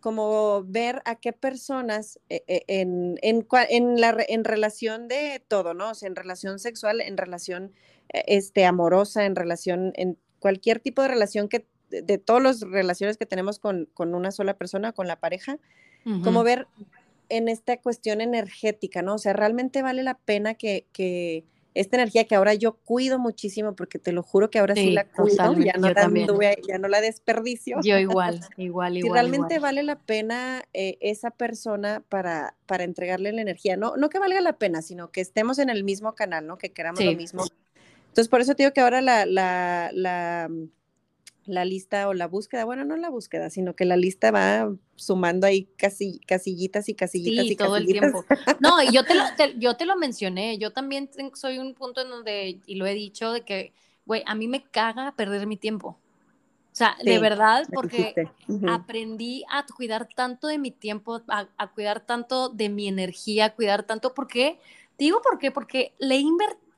[0.00, 5.72] como ver a qué personas eh, eh, en, en, en, la, en relación de todo,
[5.72, 5.90] ¿no?
[5.90, 7.72] O sea, en relación sexual, en relación
[8.12, 13.16] eh, este, amorosa, en relación, en cualquier tipo de relación que, de, todas las relaciones
[13.16, 15.58] que tenemos con, con, una sola persona, con la pareja,
[16.24, 16.66] como ver
[17.28, 19.14] en esta cuestión energética, ¿no?
[19.14, 23.76] O sea, realmente vale la pena que, que esta energía que ahora yo cuido muchísimo,
[23.76, 27.00] porque te lo juro que ahora sí, la cuido, ya no, la, ya no la
[27.00, 27.78] desperdicio.
[27.84, 29.02] Yo igual, igual, igual.
[29.02, 34.08] Si realmente vale la pena eh, esa persona para, para entregarle la energía, no, no
[34.08, 36.58] que valga la pena, sino que estemos en el mismo canal, ¿no?
[36.58, 37.44] Que queramos lo mismo.
[38.12, 40.48] Entonces, por eso te digo que ahora la, la, la
[41.46, 45.46] la lista o la búsqueda, bueno, no la búsqueda, sino que la lista va sumando
[45.46, 48.24] ahí casi, casillitas y casillitas sí, y todo el tiempo.
[48.60, 49.24] No, y yo te, lo,
[49.58, 53.32] yo te lo mencioné, yo también soy un punto en donde, y lo he dicho,
[53.32, 53.72] de que,
[54.06, 55.88] güey, a mí me caga perder mi tiempo.
[55.88, 58.14] O sea, de verdad, porque
[58.68, 63.82] aprendí a cuidar tanto de mi tiempo, a, cuidar tanto de mi energía, a cuidar
[63.82, 64.58] tanto, ¿por qué?
[64.96, 66.71] Digo por qué, porque le he invertido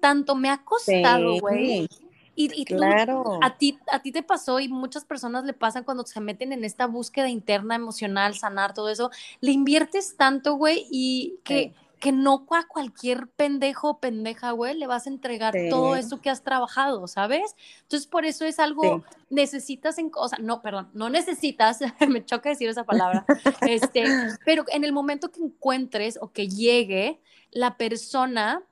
[0.00, 1.88] tanto, me ha costado, güey.
[2.34, 3.38] Y, claro.
[3.42, 6.64] a, ti, a ti te pasó y muchas personas le pasan cuando se meten en
[6.64, 12.46] esta búsqueda interna, emocional, sanar, todo eso, le inviertes tanto, güey, y que, que no
[12.50, 17.06] a cualquier pendejo o pendeja, güey, le vas a entregar todo eso que has trabajado,
[17.08, 17.54] ¿sabes?
[17.82, 22.70] Entonces, por eso es algo, necesitas, en, sea, no, perdón, no necesitas, me choca decir
[22.70, 23.26] esa palabra,
[23.60, 24.04] este,
[24.46, 28.62] pero en el momento que encuentres o que llegue la persona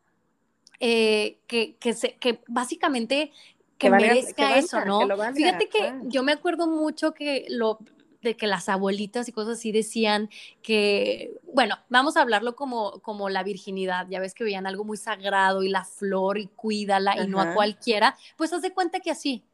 [0.81, 3.33] eh, que, que, se, que básicamente
[3.79, 5.01] que, merezca eso, ¿no?
[5.35, 7.79] Fíjate que yo me acuerdo mucho que lo
[8.23, 10.29] de que las abuelitas y cosas así decían
[10.63, 14.97] que, bueno, vamos a hablarlo como, como la virginidad, ya ves que veían algo muy
[14.97, 19.13] sagrado y la flor y cuídala y no a cualquiera, pues haz de cuenta que
[19.13, 19.45] así,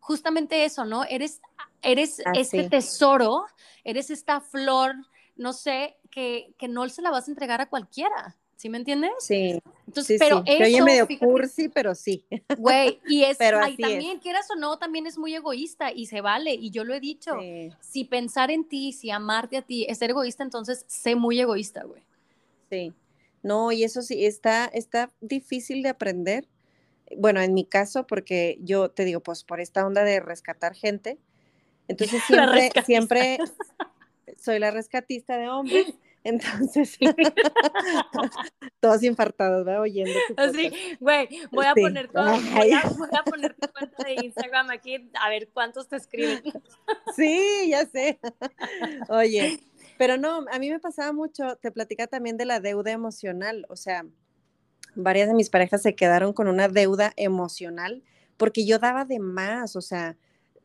[0.00, 1.04] justamente eso, ¿no?
[1.04, 1.42] Eres,
[1.82, 3.44] eres este tesoro,
[3.84, 4.94] eres esta flor,
[5.36, 8.37] no sé, que, que no se la vas a entregar a cualquiera.
[8.58, 9.12] ¿Sí me entiendes?
[9.20, 9.62] Sí.
[9.86, 10.64] Entonces, pero eso.
[10.64, 12.26] oye medio cursi, pero sí.
[12.58, 16.22] Güey, y es, pero ahí también, quieras o no, también es muy egoísta y se
[16.22, 16.54] vale.
[16.54, 17.36] Y yo lo he dicho.
[17.80, 21.84] Si pensar en ti, si amarte a ti es ser egoísta, entonces sé muy egoísta,
[21.84, 22.02] güey.
[22.68, 22.92] Sí.
[23.44, 26.48] No, y eso sí, está, está difícil de aprender.
[27.16, 31.16] Bueno, en mi caso, porque yo te digo, pues por esta onda de rescatar gente.
[31.86, 33.38] Entonces siempre, siempre
[34.36, 35.94] soy la rescatista de hombres.
[36.28, 36.98] Entonces,
[38.80, 39.80] todos infartados, ¿verdad?
[39.80, 40.12] Oyendo.
[40.36, 40.70] Así,
[41.00, 45.48] güey, voy a poner todo, voy a, poner tu cuenta de Instagram aquí, a ver
[45.52, 46.42] cuántos te escriben.
[47.16, 48.20] Sí, ya sé.
[49.08, 49.60] Oye,
[49.96, 53.76] pero no, a mí me pasaba mucho, te platica también de la deuda emocional, o
[53.76, 54.04] sea,
[54.94, 58.02] varias de mis parejas se quedaron con una deuda emocional
[58.36, 60.16] porque yo daba de más, o sea,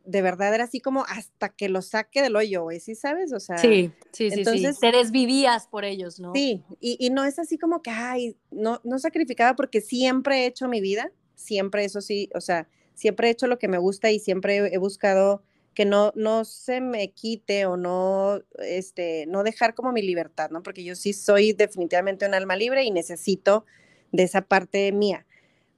[0.04, 3.32] de verdad era así como hasta que lo saque del hoyo, güey, ¿sí sabes?
[3.32, 4.80] O sea, sí, sí, sí, entonces, sí.
[4.80, 6.32] Te desvivías por ellos, ¿no?
[6.34, 10.46] Sí, y, y, no es así como que, ay, no, no sacrificaba porque siempre he
[10.46, 14.10] hecho mi vida, siempre eso sí, o sea, siempre he hecho lo que me gusta
[14.10, 15.42] y siempre he, buscado
[15.74, 20.62] que no, no se me quite o no, este, no dejar como mi libertad, ¿no?
[20.62, 23.64] Porque yo sí soy definitivamente un alma libre y necesito
[24.12, 25.26] de esa parte mía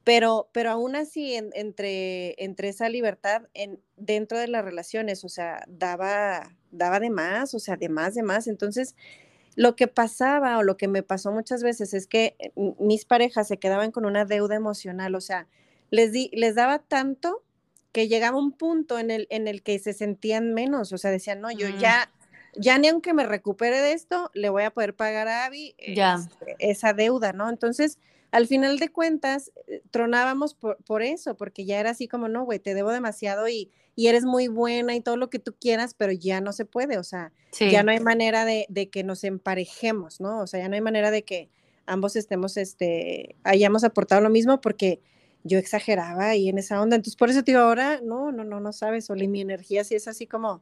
[0.07, 5.65] pero, pero aún así, entre, entre esa libertad en, dentro de las relaciones, o sea,
[5.67, 8.47] daba, daba de más, o sea, de más, de más.
[8.47, 8.95] Entonces,
[9.57, 13.49] lo que pasaba o lo que me pasó muchas veces es que eh, mis parejas
[13.49, 15.49] se quedaban con una deuda emocional, o sea,
[15.91, 17.43] les, di, les daba tanto
[17.91, 21.41] que llegaba un punto en el, en el que se sentían menos, o sea, decían,
[21.41, 21.79] no, yo mm.
[21.81, 22.13] ya,
[22.55, 26.55] ya ni aunque me recupere de esto, le voy a poder pagar a Abby este,
[26.61, 27.51] esa deuda, ¿no?
[27.51, 27.99] Entonces,
[28.37, 32.45] al final de cuentas, eh, tronábamos por, por eso, porque ya era así como, no,
[32.45, 35.95] güey, te debo demasiado y, y, eres muy buena y todo lo que tú quieras,
[35.95, 39.24] pero ya no se puede, o sea, ya no hay manera de, de, que nos
[39.24, 40.43] emparejemos, ¿no?
[40.43, 41.49] O sea, ya no hay manera de que
[41.87, 45.01] ambos estemos, este, hayamos aportado lo mismo porque
[45.43, 46.97] yo exageraba ahí en esa onda.
[46.97, 49.95] Entonces, por eso te digo, ahora, no, no, no, no sabes, Oli, mi energía sí
[49.95, 50.61] es así como,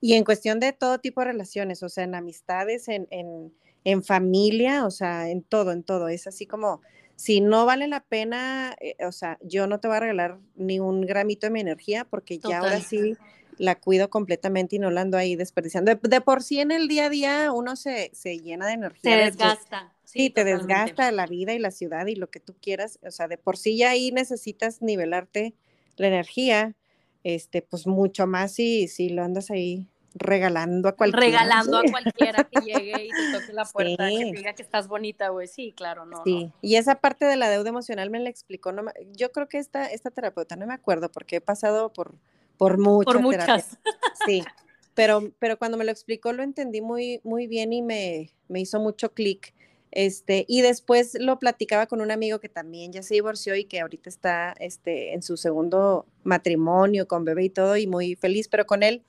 [0.00, 3.54] y en cuestión de todo tipo de relaciones, o sea, en amistades, en, en,
[3.84, 6.80] en familia, o sea, en todo, en todo, es así como,
[7.22, 10.80] si no vale la pena, eh, o sea, yo no te voy a regalar ni
[10.80, 13.16] un gramito de mi energía porque ya ahora sí
[13.58, 15.94] la cuido completamente y no la ando ahí desperdiciando.
[15.94, 19.12] De, por sí en el día a día uno se, se llena de energía.
[19.12, 19.94] Se desgasta.
[20.02, 22.98] Sí, te desgasta la vida y la ciudad y lo que tú quieras.
[23.06, 25.54] O sea, de por sí ya ahí necesitas nivelarte
[25.98, 26.74] la energía,
[27.22, 31.26] este, pues mucho más si, si lo andas ahí regalando a cualquiera.
[31.26, 34.88] Regalando a cualquiera que llegue y te toque la puerta, que te diga que estás
[34.88, 35.46] bonita, güey.
[35.48, 36.22] Sí, claro, no.
[36.24, 38.72] Sí, y esa parte de la deuda emocional me la explicó.
[38.72, 42.14] No, yo creo que esta, esta terapeuta, no me acuerdo, porque he pasado por,
[42.56, 43.78] por, muchas por muchas.
[44.26, 44.42] Sí,
[44.94, 48.80] pero, pero cuando me lo explicó lo entendí muy, muy bien y me, me hizo
[48.80, 49.54] mucho clic
[49.92, 53.80] este, y después lo platicaba con un amigo que también ya se divorció y que
[53.80, 58.64] ahorita está este, en su segundo matrimonio con bebé y todo y muy feliz, pero
[58.64, 59.02] con él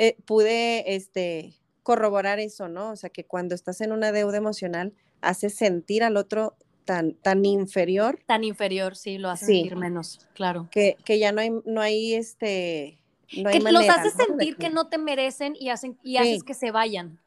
[0.00, 2.92] eh, pude este, corroborar eso, ¿no?
[2.92, 7.44] O sea, que cuando estás en una deuda emocional, hace sentir al otro tan, tan
[7.44, 8.20] inferior.
[8.24, 10.68] Tan inferior, sí, lo hace sentir menos, claro.
[10.70, 13.00] Que, que ya no hay, no hay este...
[13.36, 16.70] No que los hace sentir que no te merecen y, hacen, y haces que se
[16.70, 17.20] vayan.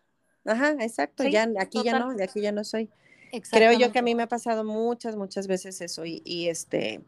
[0.45, 2.89] Ajá, exacto, ya aquí ya no, de aquí ya no soy.
[3.51, 7.01] Creo yo que a mí me ha pasado muchas, muchas veces eso y, este,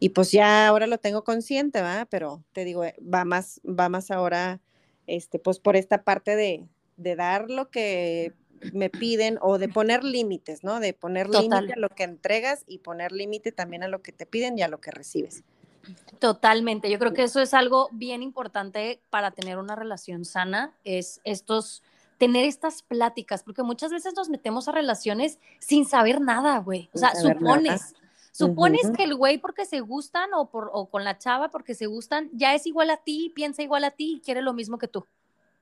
[0.00, 2.06] y pues ya ahora lo tengo consciente, ¿va?
[2.10, 4.60] Pero te digo, eh, va más, va más ahora,
[5.06, 6.64] este, pues por esta parte de,
[6.96, 8.32] de dar lo que
[8.72, 10.80] me piden o de poner límites, ¿no?
[10.80, 14.26] De poner límite a lo que entregas y poner límite también a lo que te
[14.26, 15.44] piden y a lo que recibes.
[16.18, 21.20] Totalmente, yo creo que eso es algo bien importante para tener una relación sana, es
[21.24, 21.82] estos
[22.18, 26.88] tener estas pláticas, porque muchas veces nos metemos a relaciones sin saber nada, güey.
[26.94, 27.94] O sea, supones.
[28.36, 31.86] Supones que el güey porque se gustan o, por, o con la chava porque se
[31.86, 34.88] gustan, ya es igual a ti, piensa igual a ti y quiere lo mismo que
[34.88, 35.06] tú.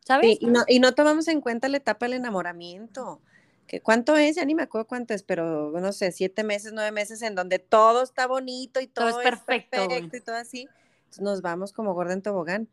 [0.01, 0.39] ¿Sabes?
[0.41, 3.21] y, no, y no tomamos en cuenta la etapa del enamoramiento.
[3.67, 4.37] Que ¿Cuánto es?
[4.37, 7.59] Ya ni me acuerdo cuánto es, pero no sé, siete meses, nueve meses en donde
[7.59, 9.79] todo está bonito y todo, es, perfecto,
[10.13, 10.69] y todo así.
[11.05, 12.69] Entonces nos vamos como gorda en tobogán.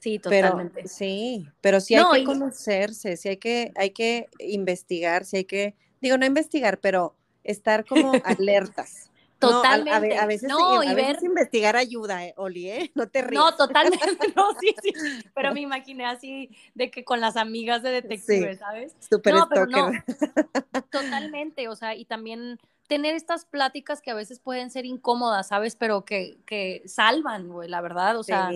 [0.00, 0.74] Sí, totalmente.
[0.74, 5.44] Pero, sí, pero sí hay que conocerse, sí hay que, hay que investigar, sí hay
[5.44, 9.11] que, digo, no investigar, pero estar como alertas.
[9.48, 10.16] Totalmente.
[10.16, 11.18] a, veces, no, y ver...
[11.22, 12.92] investigar ayuda, eh, Oli, ¿eh?
[12.94, 13.40] No te ríes.
[13.40, 13.98] No, totalmente,
[14.36, 14.92] no, sí, sí.
[15.34, 18.94] Pero me imaginé así de que con las amigas de detectives, ¿sabes?
[19.00, 19.90] Súper no, pero no,
[20.90, 25.76] totalmente, o sea, y también tener estas pláticas que a veces pueden ser incómodas, ¿sabes?
[25.76, 28.50] Pero que, que salvan, güey, la verdad, o sea,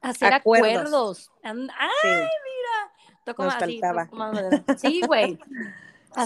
[0.00, 1.30] Hacer acuerdos.
[1.42, 1.68] Ay, mira.
[3.24, 3.80] Toco Nos así,
[4.76, 5.38] sí, güey.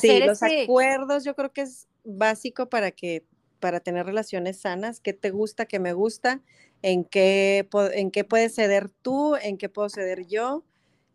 [0.00, 3.24] sí, los acuerdos yo creo que es básico para que
[3.60, 6.40] para tener relaciones sanas, qué te gusta, qué me gusta,
[6.82, 10.64] en qué, en qué puedes ceder tú, en qué puedo ceder yo,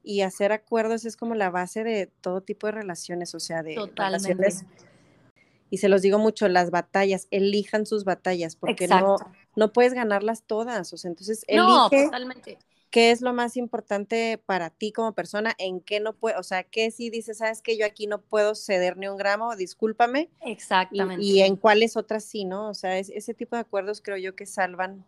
[0.04, 3.78] y hacer acuerdos es como la base de todo tipo de relaciones, o sea, de
[3.96, 4.66] relaciones
[5.74, 9.18] y se los digo mucho, las batallas, elijan sus batallas, porque no,
[9.56, 10.94] no puedes ganarlas todas.
[10.94, 12.12] O sea, entonces elige
[12.94, 16.62] qué es lo más importante para ti como persona, en qué no puedo, o sea,
[16.62, 20.30] qué si dices, sabes que yo aquí no puedo ceder ni un gramo, discúlpame.
[20.42, 21.26] Exactamente.
[21.26, 22.70] Y, en cuáles otras sí, ¿no?
[22.70, 25.04] O sea, ese tipo de acuerdos creo yo que salvan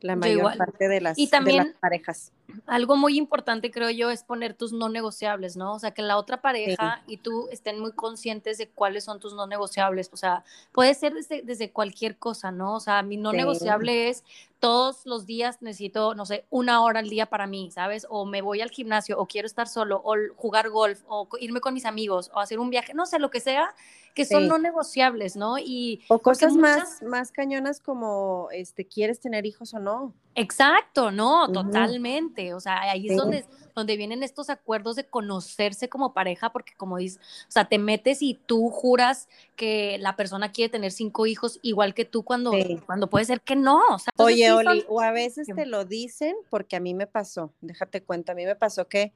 [0.00, 2.32] la mayor parte de las, y también, parejas.
[2.66, 5.74] Algo muy importante, creo yo, es poner tus no negociables, ¿no?
[5.74, 9.34] O sea, que la otra pareja y tú estén muy conscientes de cuáles son tus
[9.34, 10.08] no negociables.
[10.12, 12.74] O sea, puede ser desde, desde cualquier cosa, ¿no?
[12.74, 14.24] O sea, mi no negociable es
[14.60, 18.06] todos los días necesito, no sé, una hora al día para mí, ¿sabes?
[18.10, 21.74] O me voy al gimnasio, o quiero estar solo, o jugar golf, o irme con
[21.74, 23.74] mis amigos, o hacer un viaje, no sé, lo que sea,
[24.14, 25.58] que son no negociables, ¿no?
[25.58, 30.12] Y o cosas más, más cañonas como, este, ¿quieres tener hijos o no?
[30.34, 32.37] Exacto, no, totalmente.
[32.54, 36.98] O sea, ahí es donde, donde vienen estos acuerdos de conocerse como pareja, porque como
[36.98, 41.58] dices, o sea, te metes y tú juras que la persona quiere tener cinco hijos
[41.62, 42.52] igual que tú cuando,
[42.86, 43.80] cuando puede ser que no.
[44.16, 48.32] Oye, Oli, o a veces te lo dicen porque a mí me pasó, déjate cuenta,
[48.32, 49.12] a mí me pasó que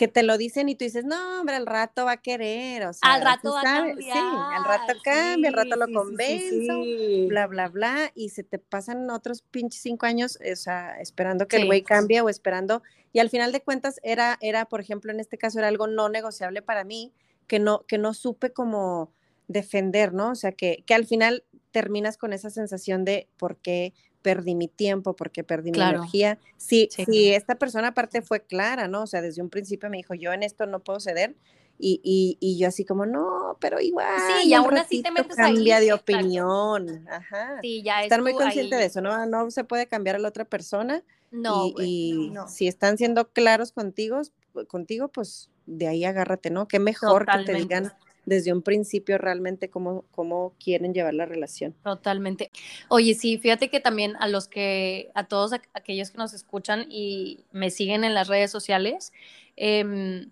[0.00, 2.92] que te lo dicen y tú dices, no, hombre, al rato va a querer, o
[2.94, 3.98] sea, al rato va a cambiar.
[3.98, 9.10] Sí, al rato cambia, al rato lo convenzo, bla, bla, bla, y se te pasan
[9.10, 12.82] otros pinches cinco años, o sea, esperando que el güey cambie o esperando,
[13.12, 16.08] y al final de cuentas era, era, por ejemplo, en este caso era algo no
[16.08, 17.12] negociable para mí,
[17.46, 19.12] que no, que no supe como
[19.48, 20.30] defender, ¿no?
[20.30, 23.92] O sea, que, que al final terminas con esa sensación de por qué
[24.22, 26.38] perdí mi tiempo, porque perdí mi energía.
[26.56, 27.32] Si, sí.
[27.32, 29.02] esta persona aparte fue clara, ¿no?
[29.02, 31.34] O sea, desde un principio me dijo, yo en esto no puedo ceder.
[31.82, 34.06] Y, y, yo así como, no, pero igual.
[34.42, 37.08] Sí, y aún así te metes cambia de opinión.
[37.08, 37.58] Ajá.
[37.62, 39.24] Sí, ya Estar muy consciente de eso, ¿no?
[39.24, 41.02] No se puede cambiar a la otra persona.
[41.30, 41.72] No.
[41.78, 44.20] Y, si están siendo claros contigo,
[44.68, 46.68] contigo, pues de ahí agárrate, ¿no?
[46.68, 47.94] Qué mejor que te digan
[48.26, 51.74] desde un principio realmente cómo, cómo quieren llevar la relación.
[51.82, 52.50] Totalmente.
[52.88, 57.44] Oye, sí, fíjate que también a los que, a todos aquellos que nos escuchan y
[57.52, 59.12] me siguen en las redes sociales,
[59.56, 60.30] em,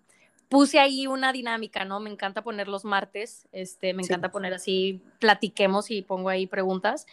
[0.49, 2.01] puse ahí una dinámica, ¿no?
[2.01, 7.07] Me encanta poner los martes, este, me encanta poner así, platiquemos y pongo ahí preguntas.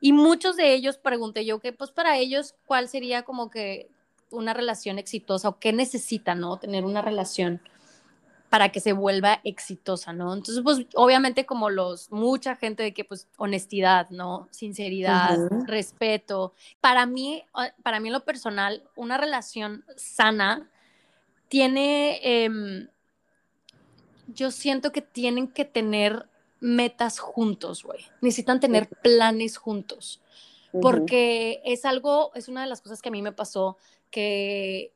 [0.00, 3.88] Y muchos de ellos pregunté yo que, pues para ellos, ¿cuál sería como que
[4.30, 6.58] una relación exitosa o qué necesitan, ¿no?
[6.58, 7.60] Tener una relación
[8.48, 10.32] para que se vuelva exitosa, ¿no?
[10.32, 14.48] Entonces, pues obviamente como los, mucha gente de que pues honestidad, ¿no?
[14.50, 15.36] Sinceridad,
[15.66, 16.54] respeto.
[16.80, 20.70] Para mí, ah, para mí en lo personal, una relación sana
[21.48, 22.88] tiene, em,
[24.28, 26.26] yo siento que tienen que tener
[26.60, 28.04] metas juntos, güey.
[28.20, 30.22] Necesitan tener planes juntos.
[30.82, 33.78] Porque es algo, es una de las cosas que a mí me pasó,
[34.10, 34.92] que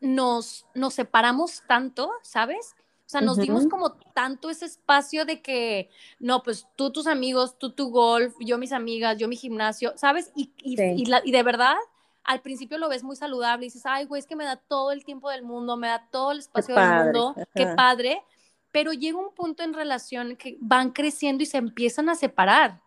[0.00, 2.74] nos, nos separamos tanto, ¿sabes?
[3.06, 5.88] O sea, nos dimos como tanto ese espacio de que,
[6.18, 10.32] no, pues tú tus amigos, tú tu golf, yo mis amigas, yo mi gimnasio, ¿sabes?
[10.34, 11.76] Y, y, y, de verdad,
[12.24, 14.90] al principio lo ves muy saludable y dices, ay, güey, es que me da todo
[14.90, 18.22] el tiempo del mundo, me da todo el espacio del mundo, qué padre.
[18.72, 22.80] Pero llega un punto en relación que van creciendo y se empiezan a separar,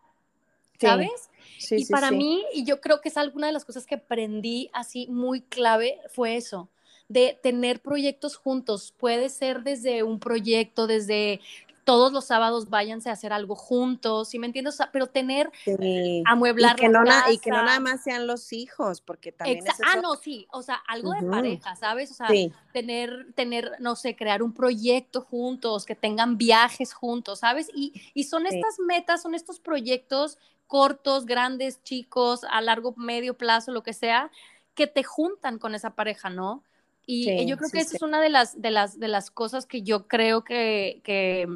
[0.78, 1.30] ¿sabes?
[1.58, 4.68] Sí, y para mí, y yo creo que es alguna de las cosas que aprendí
[4.74, 6.68] así muy clave, fue eso
[7.10, 8.94] de tener proyectos juntos.
[8.96, 11.40] Puede ser desde un proyecto, desde
[11.82, 14.78] todos los sábados váyanse a hacer algo juntos, ¿sí me entiendes?
[14.92, 16.22] pero tener, sí.
[16.24, 19.74] amueblar y que, no y que no nada más sean los hijos, porque también es
[19.84, 22.12] Ah, no, sí, o sea, algo de pareja, ¿sabes?
[22.12, 22.28] O sea,
[22.72, 27.68] tener, tener, no sé, crear un proyecto juntos, que tengan viajes juntos, ¿sabes?
[27.74, 30.38] Y, y son estas metas, son estos proyectos
[30.68, 34.30] cortos, grandes, chicos, a largo, medio plazo, lo que sea,
[34.74, 36.62] que te juntan con esa pareja, ¿no?
[37.06, 39.82] Y yo creo que esa es una de las, de, las, de las cosas que
[39.82, 41.48] yo creo que, que,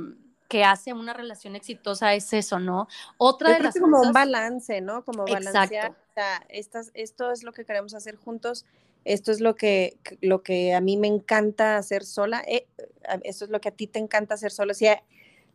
[0.48, 2.88] que hace una relación exitosa, es eso, ¿no?
[3.18, 5.04] Otra de las como un balance, ¿no?
[5.04, 5.92] Como balancear.
[5.92, 8.66] O sea, estas, esto es lo que queremos hacer juntos,
[9.04, 12.66] esto es lo que, lo que a mí me encanta hacer sola, eh,
[13.22, 14.72] esto es lo que a ti te encanta hacer sola.
[14.72, 15.02] O sea,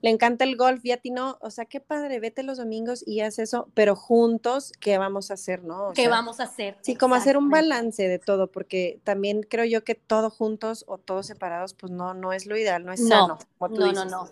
[0.01, 3.03] le encanta el golf y a ti no, o sea, qué padre, vete los domingos
[3.05, 5.91] y haz eso, pero juntos, ¿qué vamos a hacer, no?
[5.93, 6.77] ¿Qué vamos a hacer?
[6.81, 10.97] Sí, como hacer un balance de todo, porque también creo yo que todo juntos o
[10.97, 13.39] todos separados, pues no, no es lo ideal, no es sano.
[13.59, 14.29] no, no, no.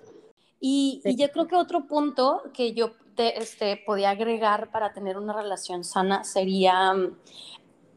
[0.59, 5.17] Y, y, yo creo que otro punto que yo te, este, podía agregar para tener
[5.17, 7.15] una relación sana sería, mm,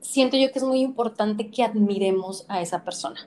[0.01, 3.27] siento yo que es muy importante que admiremos a esa persona.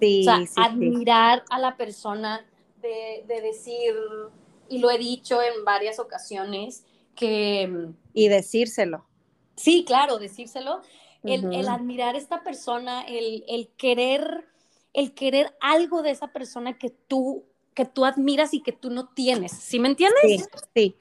[0.00, 2.44] Sí, o sea, admirar a la persona
[2.80, 3.94] de, decir,
[4.68, 7.88] y lo he dicho en varias ocasiones, que...
[8.14, 9.06] Y decírselo.
[9.56, 10.82] Sí, claro, decírselo.
[11.22, 14.46] el, admirar a esta persona, el, querer,
[14.92, 19.08] el querer algo de esa persona que tú, que tú admiras y que tú no
[19.08, 19.52] tienes.
[19.52, 20.22] ¿Sí me entiendes?
[20.22, 20.96] Sí, sí.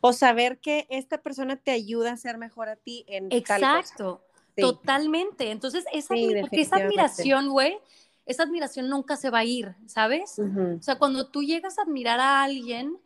[0.00, 4.24] O saber que esta persona te ayuda a ser mejor a ti en Exacto.
[4.56, 5.50] Totalmente.
[5.50, 7.78] Entonces, esa, porque esa admiración, güey,
[8.26, 10.38] esa admiración nunca se va a ir, ¿sabes?
[10.38, 12.98] O sea, cuando tú llegas a admirar a alguien,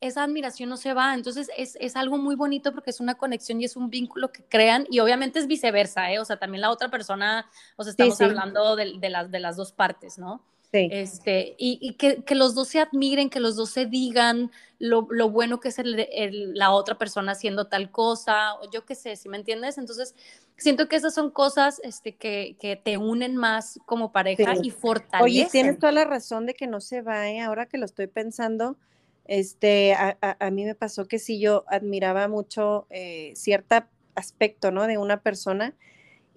[0.00, 1.14] esa admiración no se va.
[1.14, 4.86] Entonces es, algo muy bonito porque es una conexión y es un vínculo que crean
[4.90, 6.18] y obviamente es viceversa, ¿eh?
[6.20, 9.72] O sea, también la otra persona, o sea, estamos hablando de, las, de las dos
[9.72, 10.42] partes, ¿no?
[10.72, 10.88] Sí.
[10.92, 15.68] Este, y, que, los dos se admiren, que los dos se digan lo, bueno que
[15.68, 19.78] es la otra persona haciendo tal cosa, o yo qué sé, si me entiendes?
[19.78, 20.14] Entonces,
[20.58, 25.22] siento que esas son cosas este, que, te unen más como pareja y fortalecen.
[25.22, 27.40] Oye, tienes toda la razón de que no se va, ¿eh?
[27.40, 28.76] ahora que lo estoy pensando,
[29.24, 33.84] este, a, mí me pasó que sí, yo admiraba mucho eh, cierto
[34.14, 34.86] aspecto, ¿no?
[34.86, 35.74] De una persona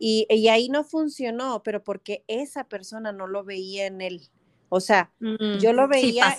[0.04, 4.30] y, ahí no funcionó, pero porque esa persona no lo veía en él.
[4.70, 6.38] O sea, yo lo mm, veía,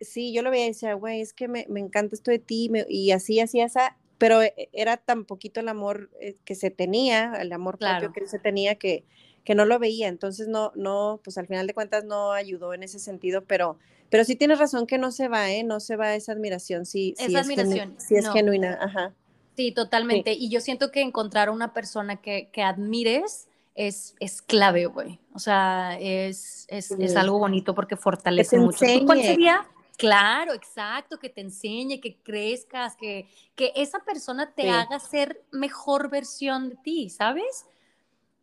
[0.00, 3.10] sí, yo lo veía y decía, güey, es que me, encanta esto de ti, y
[3.10, 3.80] así, así, así,
[4.16, 8.28] pero e, era tan poquito el amor eh, que se tenía, el amor propio que
[8.28, 9.04] se tenía, que,
[9.42, 12.84] que no lo veía, entonces no, no, pues al final de cuentas no ayudó en
[12.84, 13.76] ese sentido, pero,
[14.08, 15.64] pero sí tienes razón que no se va, ¿eh?
[15.64, 19.14] No se va esa admiración, sí, esa admiración, sí es genuina, ajá.
[19.56, 24.42] Sí, totalmente, y yo siento que encontrar a una persona que, que admires es, es
[24.42, 28.84] clave, güey, o sea, es, es, es algo bonito porque fortalece mucho.
[29.04, 29.66] ¿Cuál sería?
[29.96, 36.08] Claro, exacto, que te enseñe, que crezcas, que, que esa persona te haga ser mejor
[36.08, 37.66] versión de ti, ¿sabes?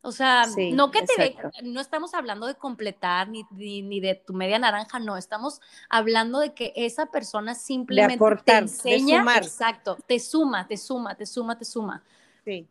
[0.07, 4.57] O sea, no que te no estamos hablando de completar ni, ni, de tu media
[4.57, 5.59] naranja, no, estamos
[5.89, 11.57] hablando de que esa persona simplemente te enseña, exacto, te suma, te suma, te suma,
[11.57, 12.05] te suma.
[12.45, 12.69] Sí.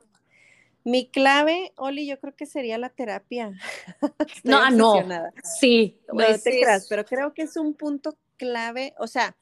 [0.82, 3.52] Mi clave, Oli, yo creo que sería la terapia.
[4.42, 5.04] no, ah, no.
[5.44, 9.36] Sí, no te creas, pero creo que es un punto clave, o sea,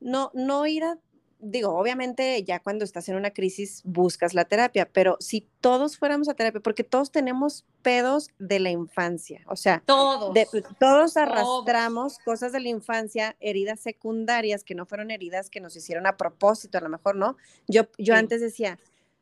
[0.00, 0.96] no, no ir a,
[1.44, 6.28] digo, obviamente ya cuando estás en una crisis buscas la terapia, pero si todos fuéramos
[6.28, 10.34] a terapia, porque todos tenemos pedos de la infancia, o sea, todos,
[10.80, 16.06] todos arrastramos cosas de la infancia, heridas secundarias que no fueron heridas que nos hicieron
[16.06, 17.36] a propósito, a lo mejor, ¿no?
[17.68, 18.78] Yo, yo antes decía,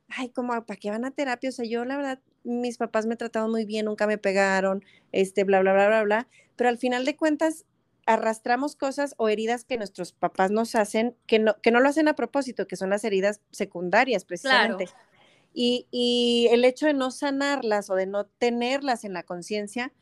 [0.09, 1.51] ay, como, ¿para qué van a terapia?
[1.51, 5.45] O sea, yo la verdad, mis papás me trataron muy bien, nunca me pegaron, este,
[5.45, 7.65] bla, bla, bla, bla, bla, pero al final de cuentas,
[8.07, 12.09] arrastramos cosas o heridas que nuestros papás nos hacen, que no, que no lo hacen
[12.09, 14.89] a propósito, que son las heridas secundarias precisamente.
[15.55, 19.93] Y, y, el hecho de no sanarlas o de no tenerlas en la conciencia,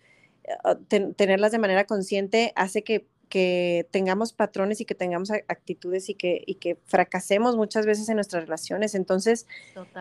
[0.45, 6.15] eh, tenerlas de manera consciente, hace que, que, tengamos patrones y que tengamos actitudes y
[6.15, 8.95] que, y que fracasemos muchas veces en nuestras relaciones.
[8.95, 9.47] Entonces,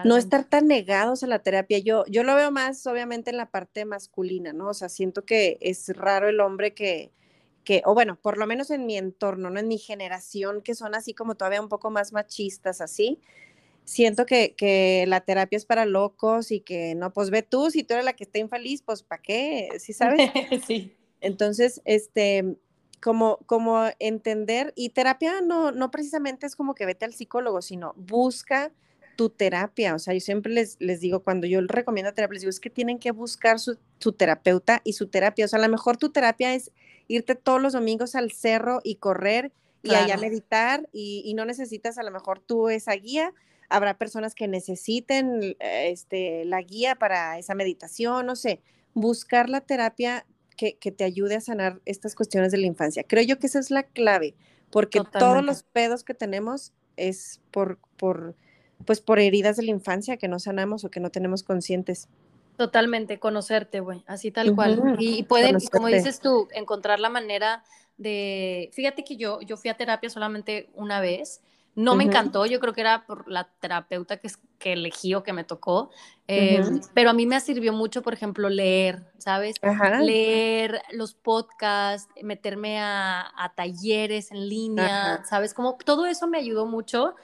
[0.05, 1.79] no estar tan negados a la terapia.
[1.79, 4.69] Yo, yo lo veo más, obviamente, en la parte masculina, ¿no?
[4.69, 7.11] O sea, siento que es raro el hombre que,
[7.63, 9.59] que, o bueno, por lo menos en mi entorno, ¿no?
[9.59, 13.19] En mi generación, que son así como todavía un poco más machistas, así,
[13.85, 17.83] siento que, que la terapia es para locos y que no, pues ve tú, si
[17.83, 19.69] tú eres la que está infeliz, pues ¿para qué?
[19.79, 20.19] ¿Sí sabes?
[20.67, 20.95] sí.
[21.21, 22.55] Entonces, este,
[23.01, 27.93] como, como entender, y terapia no, no precisamente es como que vete al psicólogo, sino
[27.97, 28.71] busca
[29.19, 29.95] tu terapia.
[29.95, 32.69] O sea, yo siempre les, les digo, cuando yo recomiendo terapia, les digo, es que
[32.69, 35.43] tienen que buscar su, su terapeuta y su terapia.
[35.43, 36.71] O sea, a lo mejor tu terapia es
[37.09, 39.51] irte todos los domingos al cerro y correr
[39.83, 43.33] y allá meditar y, no necesitas a lo mejor tú esa guía.
[43.67, 48.61] Habrá personas que necesiten este, la guía para esa meditación, no sé,
[48.93, 50.25] buscar la terapia
[50.55, 53.03] que, te ayude a sanar estas cuestiones de la infancia.
[53.03, 54.33] Creo yo que esa es la clave,
[54.71, 58.37] porque todos los pedos que tenemos es por, por,
[58.85, 62.07] pues por heridas de la infancia que no sanamos o que no tenemos conscientes.
[62.57, 64.97] Totalmente, conocerte, güey, así tal cual.
[64.99, 67.63] Y, pueden, como dices tú, encontrar la manera
[67.97, 71.41] de, fíjate que yo, yo fui a terapia solamente una vez,
[71.75, 75.31] no me encantó, yo creo que era por la terapeuta que, que elegí o que
[75.31, 75.91] me tocó,
[76.27, 79.55] em, pero a mí me sirvió mucho, por ejemplo, leer, ¿sabes?
[80.01, 85.53] Leer los podcasts, meterme a, a talleres en línea, ¿sabes?
[85.53, 87.15] Como todo eso me ayudó mucho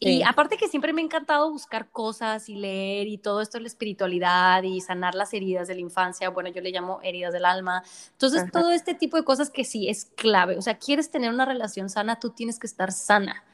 [0.00, 3.62] y aparte que siempre me ha encantado buscar cosas y leer y todo esto de
[3.62, 7.44] la espiritualidad y sanar las heridas de la infancia, bueno, yo le llamo heridas del
[7.44, 7.82] alma.
[8.12, 10.56] Entonces, todo este tipo de cosas que sí es clave.
[10.56, 13.44] O sea, quieres tener una relación sana, tú tienes que estar sana.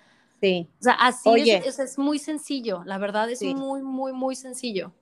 [0.41, 0.69] Sí.
[0.81, 4.93] O sea, así es, es, muy sencillo, la verdad es muy, muy, muy sencillo.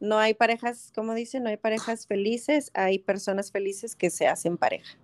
[0.00, 4.58] No hay parejas, como dicen, no hay parejas felices, hay personas felices que se hacen
[4.58, 4.98] pareja.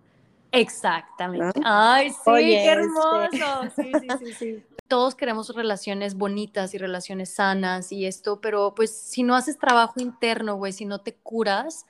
[0.53, 1.61] Exactamente.
[1.65, 3.73] Ay, sí, qué este hermoso.
[3.77, 8.97] Sí, sí, sí, sí todos queremos relaciones bonitas y relaciones sanas y esto, pero pues
[8.97, 11.87] si no haces trabajo interno, güey, si no te curas,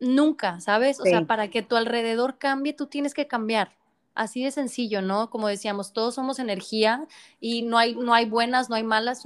[0.00, 1.00] nunca, ¿sabes?
[1.00, 3.76] O sea, para que tu alrededor cambie, tú tienes que cambiar.
[4.14, 5.30] Así de sencillo, ¿no?
[5.30, 7.06] Como decíamos, todos somos energía
[7.40, 9.22] y no hay, no hay buenas, no hay malas,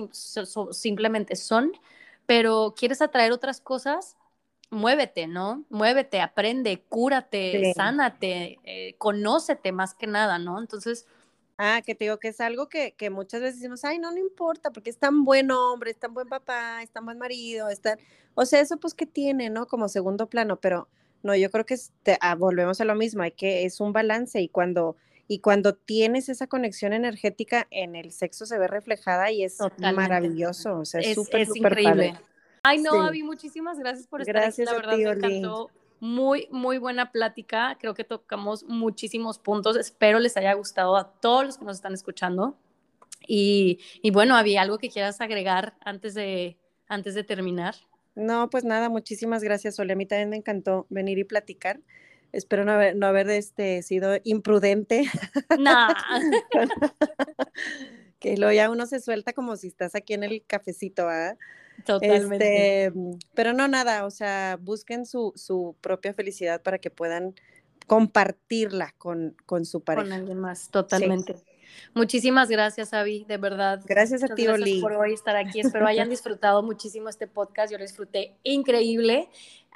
[0.71, 1.73] simplemente son,
[2.27, 4.17] pero quieres atraer otras cosas,
[4.71, 5.65] muévete, ¿no?
[5.71, 10.59] Muévete, aprende, cúrate, sánate, eh, conócete más que nada, ¿no?
[10.59, 11.07] Entonces,
[11.65, 14.19] Ah, que te digo que es algo que, que, muchas veces decimos, ay, no, no
[14.19, 17.81] importa, porque es tan buen hombre, es tan buen papá, es tan buen marido, es
[18.35, 19.69] O sea, eso pues que tiene, ¿no?
[19.69, 20.89] Como segundo plano, pero
[21.23, 21.77] no, yo creo que
[22.21, 24.97] ah, volvemos a lo mismo, hay que, es un balance y cuando,
[25.29, 30.81] y cuando tienes esa conexión energética en el sexo se ve reflejada y es maravilloso,
[30.81, 32.19] o sea, es súper, súper increíble.
[32.65, 35.71] Ay, no, Avi, muchísimas gracias por estar gracias aquí, la verdad me encantó
[36.03, 37.79] muy, muy buena plática.
[37.79, 39.77] Creo que tocamos muchísimos puntos.
[39.77, 42.59] Espero les haya gustado a todos los que nos están escuchando.
[43.29, 46.59] Y, y bueno, ¿había algo que quieras agregar antes de,
[46.89, 47.77] antes de terminar?
[48.17, 49.93] No, pues nada, muchísimas gracias, Ole.
[49.93, 51.79] A mí también me encantó venir y platicar.
[52.33, 55.05] Espero no haber, no haber este, sido imprudente.
[55.61, 55.87] No.
[58.19, 61.37] que luego ya uno se suelta como si estás aquí en el cafecito, ¿ah?
[61.85, 62.87] Totalmente.
[62.87, 63.01] Este,
[63.35, 67.35] pero no nada, o sea, busquen su, su propia felicidad para que puedan
[67.87, 70.05] compartirla con, con su pareja.
[70.05, 71.37] Con alguien más, totalmente.
[71.95, 73.81] Muchísimas gracias, Avi, de verdad.
[73.87, 75.61] Gracias a ti, gracias por hoy estar aquí.
[75.61, 77.73] Espero hayan disfrutado muchísimo este podcast.
[77.73, 79.29] Yo lo disfruté increíble.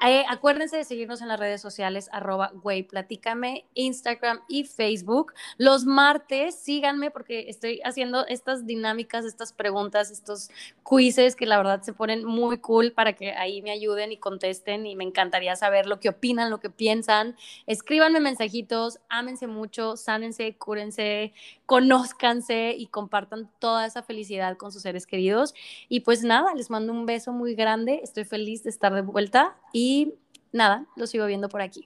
[0.04, 5.32] Eh, acuérdense de seguirnos en las redes sociales, arroba güey, platícame, Instagram y Facebook.
[5.56, 10.50] Los martes, síganme porque estoy haciendo estas dinámicas, estas preguntas, estos
[10.88, 14.86] quizzes que la verdad se ponen muy cool para que ahí me ayuden y contesten
[14.86, 17.34] y me encantaría saber lo que opinan, lo que piensan.
[17.66, 21.32] Escríbanme mensajitos, ámense mucho, sánense, cúrense,
[21.64, 25.54] conózcanse y compartan toda esa felicidad con sus seres queridos.
[25.88, 29.56] Y pues nada, les mando un beso muy grande, estoy feliz de estar de vuelta
[29.76, 30.14] y
[30.52, 31.84] nada, lo sigo viendo por aquí.